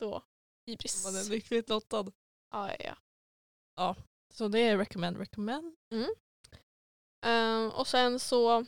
[0.00, 0.22] då
[0.66, 1.04] hybris.
[1.04, 2.12] Man är lyckligt lottad.
[2.52, 2.96] Ja, ja,
[3.76, 3.96] ja.
[4.34, 5.76] Så det är recommend, recommend.
[7.26, 8.64] Ehm, och sen så,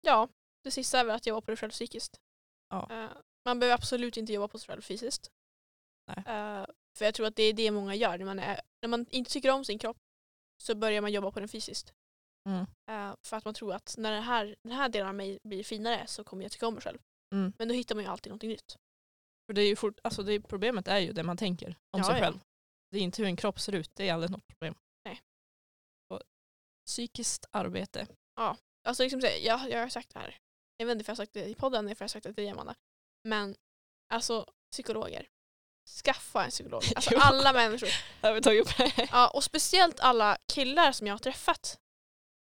[0.00, 0.28] ja,
[0.64, 2.20] det sista är väl att jobba på dig själv psykiskt.
[2.68, 2.88] Ja.
[2.90, 3.10] Eh,
[3.44, 5.30] man behöver absolut inte jobba på sig själv fysiskt.
[6.16, 6.66] Eh,
[6.98, 8.18] för jag tror att det är det många gör.
[8.18, 9.96] När man, är, när man inte tycker om sin kropp
[10.62, 11.94] så börjar man jobba på den fysiskt.
[12.48, 12.66] Mm.
[12.90, 15.64] Eh, för att man tror att när den här, den här delen av mig blir
[15.64, 16.98] finare så kommer jag tycka om mig själv.
[17.34, 17.52] Mm.
[17.58, 18.76] Men då hittar man ju alltid något nytt.
[19.46, 22.04] För det är ju fort, alltså det, problemet är ju det man tänker om Ja,
[22.04, 22.20] sig ja.
[22.20, 22.40] själv.
[22.90, 24.74] Det är inte hur en kropp ser ut, det är aldrig något problem.
[25.04, 25.20] Nej.
[26.08, 26.22] Och
[26.86, 28.06] psykiskt arbete.
[28.84, 30.36] Alltså liksom, jag, jag har sagt det här.
[30.76, 32.34] Jag vet inte för jag har sagt det i podden eller jag har sagt det
[32.34, 32.74] till Amanda.
[33.24, 33.56] Men
[34.12, 35.28] alltså psykologer.
[36.04, 36.82] Skaffa en psykolog.
[36.96, 37.88] Alltså alla människor.
[38.20, 38.92] Det har vi tagit upp.
[39.12, 41.78] Ja, och speciellt alla killar som jag har träffat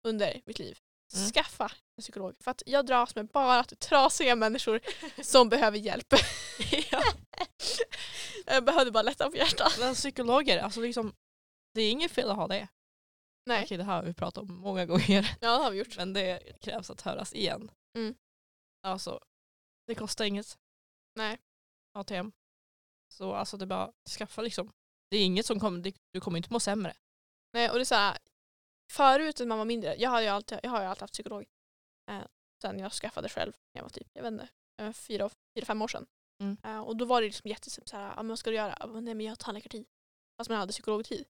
[0.08, 0.78] under mitt liv.
[1.14, 1.30] Mm.
[1.30, 1.64] skaffa
[1.96, 2.34] en psykolog.
[2.40, 4.80] För att jag dras med bara trasiga människor
[5.22, 6.06] som behöver hjälp.
[6.90, 7.02] ja.
[8.46, 9.76] jag behövde bara lätta på hjärtat.
[9.78, 11.12] Men psykologer, alltså liksom,
[11.74, 12.68] det är inget fel att ha det.
[13.46, 15.36] Nej, Okej, det här har vi pratat om många gånger.
[15.40, 15.96] ja det har vi gjort.
[15.96, 17.70] Men det krävs att höras igen.
[17.96, 18.14] Mm.
[18.82, 19.20] Alltså,
[19.86, 20.58] det kostar inget.
[21.20, 21.38] Nej.
[21.92, 22.32] ATM.
[23.12, 24.72] Så alltså det är bara skaffa liksom.
[25.10, 26.94] Det är inget som kommer, du kommer inte må sämre.
[27.52, 28.18] Nej, och det är så här,
[28.92, 31.46] förut när man var mindre, jag har ju alltid, jag har ju alltid haft psykolog.
[32.10, 32.22] Eh,
[32.62, 34.48] sen jag skaffade själv när jag var typ, jag vet inte,
[34.82, 36.06] eh, fyra, fyra fem år sedan.
[36.42, 36.56] Mm.
[36.64, 38.86] Eh, och då var det liksom jättesymt så här, ja, men vad ska du göra?
[38.86, 39.86] Nej men jag har tandläkartid.
[40.36, 41.26] Fast man hade psykologtid.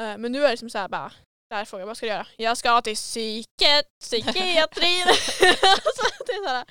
[0.00, 1.12] Eh, men nu är det liksom så här bara,
[1.50, 2.26] där frågar jag, vad ska du göra?
[2.36, 5.06] Jag ska till psyket, psykiatrin.
[5.96, 6.64] så det är så här,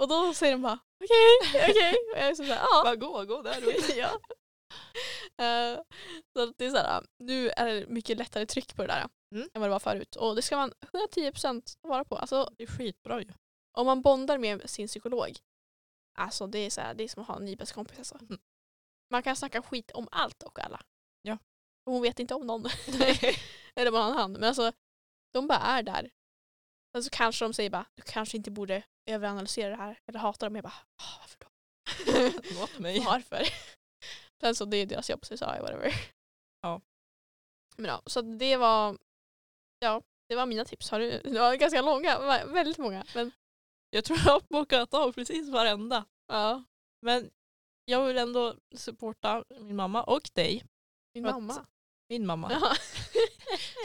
[0.00, 1.94] och då säger de bara, okej, okej.
[2.12, 2.82] Och jag är så här, ja.
[2.84, 3.96] Bara gå, gå där du vill.
[3.96, 4.20] ja.
[5.44, 5.80] Eh,
[6.36, 9.48] så det är så här, nu är det mycket lättare tryck på det där Mm.
[9.54, 10.16] än vad det var förut.
[10.16, 12.16] Och det ska man 110% vara på.
[12.16, 13.28] Alltså, Det är skitbra ju.
[13.72, 15.36] om man bondar med sin psykolog,
[16.18, 17.98] alltså det är, så här, det är som att ha en ny bästa kompis.
[17.98, 18.18] Alltså.
[18.18, 18.38] Mm.
[19.10, 20.80] Man kan snacka skit om allt och alla.
[21.22, 21.38] Ja.
[21.86, 22.64] Och hon vet inte om någon.
[23.74, 24.32] Eller bara en hand.
[24.38, 24.72] Men alltså,
[25.34, 26.10] de bara är där.
[26.96, 29.98] Sen så kanske de säger bara, du kanske inte borde överanalysera det här.
[30.06, 30.54] Eller hatar dem.
[30.54, 31.48] Jag bara, "Ah, varför då?
[32.60, 33.00] Låt mig.
[33.06, 33.42] Varför?
[34.40, 35.92] Sen så det är deras jobb så jag sa whatever.
[36.62, 36.80] Ja.
[37.76, 38.98] Men ja, så det var
[39.78, 40.90] Ja, det var mina tips.
[40.90, 43.04] Har du, det var ganska långa, vä- väldigt många.
[43.14, 43.32] Men
[43.90, 46.04] Jag tror jag har bockat av precis varenda.
[46.28, 46.64] ja,
[47.02, 47.30] Men
[47.84, 50.64] jag vill ändå supporta min mamma och dig.
[51.14, 51.66] min För att- mamma.
[52.08, 52.52] Min mamma.
[52.52, 52.74] Ja.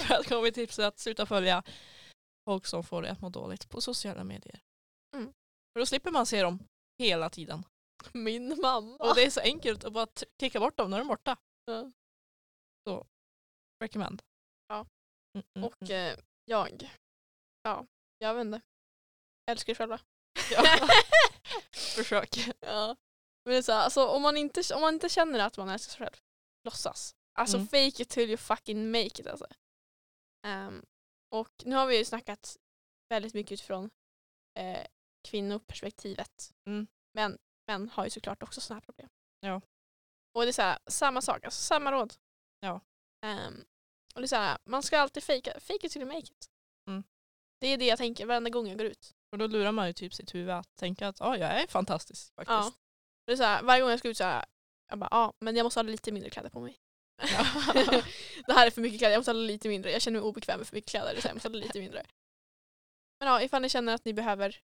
[0.07, 1.64] För att komma med tips att sluta följa
[2.51, 4.59] folk som får dig att må dåligt på sociala medier.
[5.15, 5.33] Mm.
[5.73, 6.59] För då slipper man se dem
[6.99, 7.63] hela tiden.
[8.13, 8.95] Min mamma.
[8.95, 10.07] Och det är så enkelt att bara
[10.39, 11.37] klicka bort dem när de är borta.
[11.65, 11.91] Ja.
[12.87, 13.07] Så,
[13.83, 14.21] recommend.
[14.67, 14.85] Ja.
[15.35, 16.13] Mm, mm, Och mm.
[16.13, 16.89] eh, jag,
[17.63, 17.85] ja,
[18.17, 18.61] jag vet inte.
[19.51, 19.99] Älskar själva.
[20.51, 20.63] Ja.
[21.95, 22.37] Försök.
[22.59, 22.95] Ja.
[23.45, 25.69] Men det är så här, alltså, om, man inte, om man inte känner att man
[25.69, 26.17] älskar sig själv,
[26.63, 27.15] låtsas.
[27.39, 27.67] Alltså Mm.
[27.67, 29.47] fake it till you fucking make it alltså.
[30.47, 30.85] Ehm,
[31.32, 32.57] och nu har vi ju snackat
[33.09, 33.89] väldigt mycket utifrån
[34.59, 34.86] eh,
[35.27, 36.53] kvinnoperspektivet.
[36.65, 36.88] Mm.
[37.13, 39.09] Men män har ju såklart också sådana här problem.
[39.39, 39.61] Ja.
[40.34, 42.13] Och det är så här, samma sak, alltså samma råd.
[42.59, 42.82] Ja.
[43.25, 43.65] Ehm,
[44.15, 46.49] och det är så här, man ska alltid fake, fake it till you make it.
[46.88, 47.03] Mm.
[47.59, 49.15] Det är det jag tänker varenda gång jag går ut.
[49.32, 52.34] Och då lurar man ju typ sitt huvud att tänka att ah, jag är fantastisk
[52.36, 52.43] Ja.
[52.43, 52.82] faktiskt.
[53.25, 54.45] Det är så här, varje gång jag ska ut så här,
[54.88, 56.79] jag bara, ja men jag måste ha lite mindre kläder på mig.
[57.22, 57.45] Ja.
[58.45, 59.91] det här är för mycket kläder, jag måste ha lite mindre.
[59.91, 62.05] Jag känner mig obekväm med för mycket kläder så jag måste ha lite mindre.
[63.19, 64.61] Men ja, ifall ni känner att ni behöver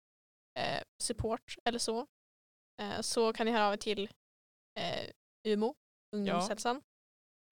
[0.59, 2.07] eh, support eller så
[2.81, 4.09] eh, så kan ni höra av er till
[4.79, 5.11] eh,
[5.47, 5.75] UMO,
[6.15, 6.83] Ungdomshälsan.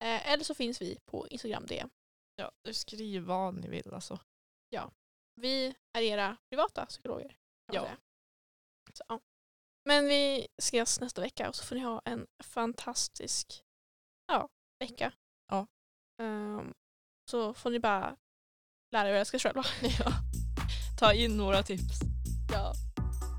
[0.03, 1.89] Eh, eller så finns vi på Instagram DM.
[2.35, 4.19] ja, skriv vad ni vill alltså.
[5.35, 7.37] Vi är era privata psykologer.
[7.73, 7.89] Ja.
[8.93, 9.19] Så, ja.
[9.85, 13.63] Men vi ses nästa vecka och så får ni ha en fantastisk
[14.27, 14.49] ja,
[14.79, 15.11] vecka.
[15.49, 15.67] Ja.
[16.21, 16.73] Ehm,
[17.31, 18.15] så får ni bara
[18.91, 19.63] lära er att älska er själva.
[19.99, 20.11] Ja.
[20.99, 21.99] Ta in några tips.
[22.51, 22.73] Ja.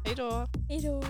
[0.05, 0.47] Hej då.
[0.69, 1.03] Hej då.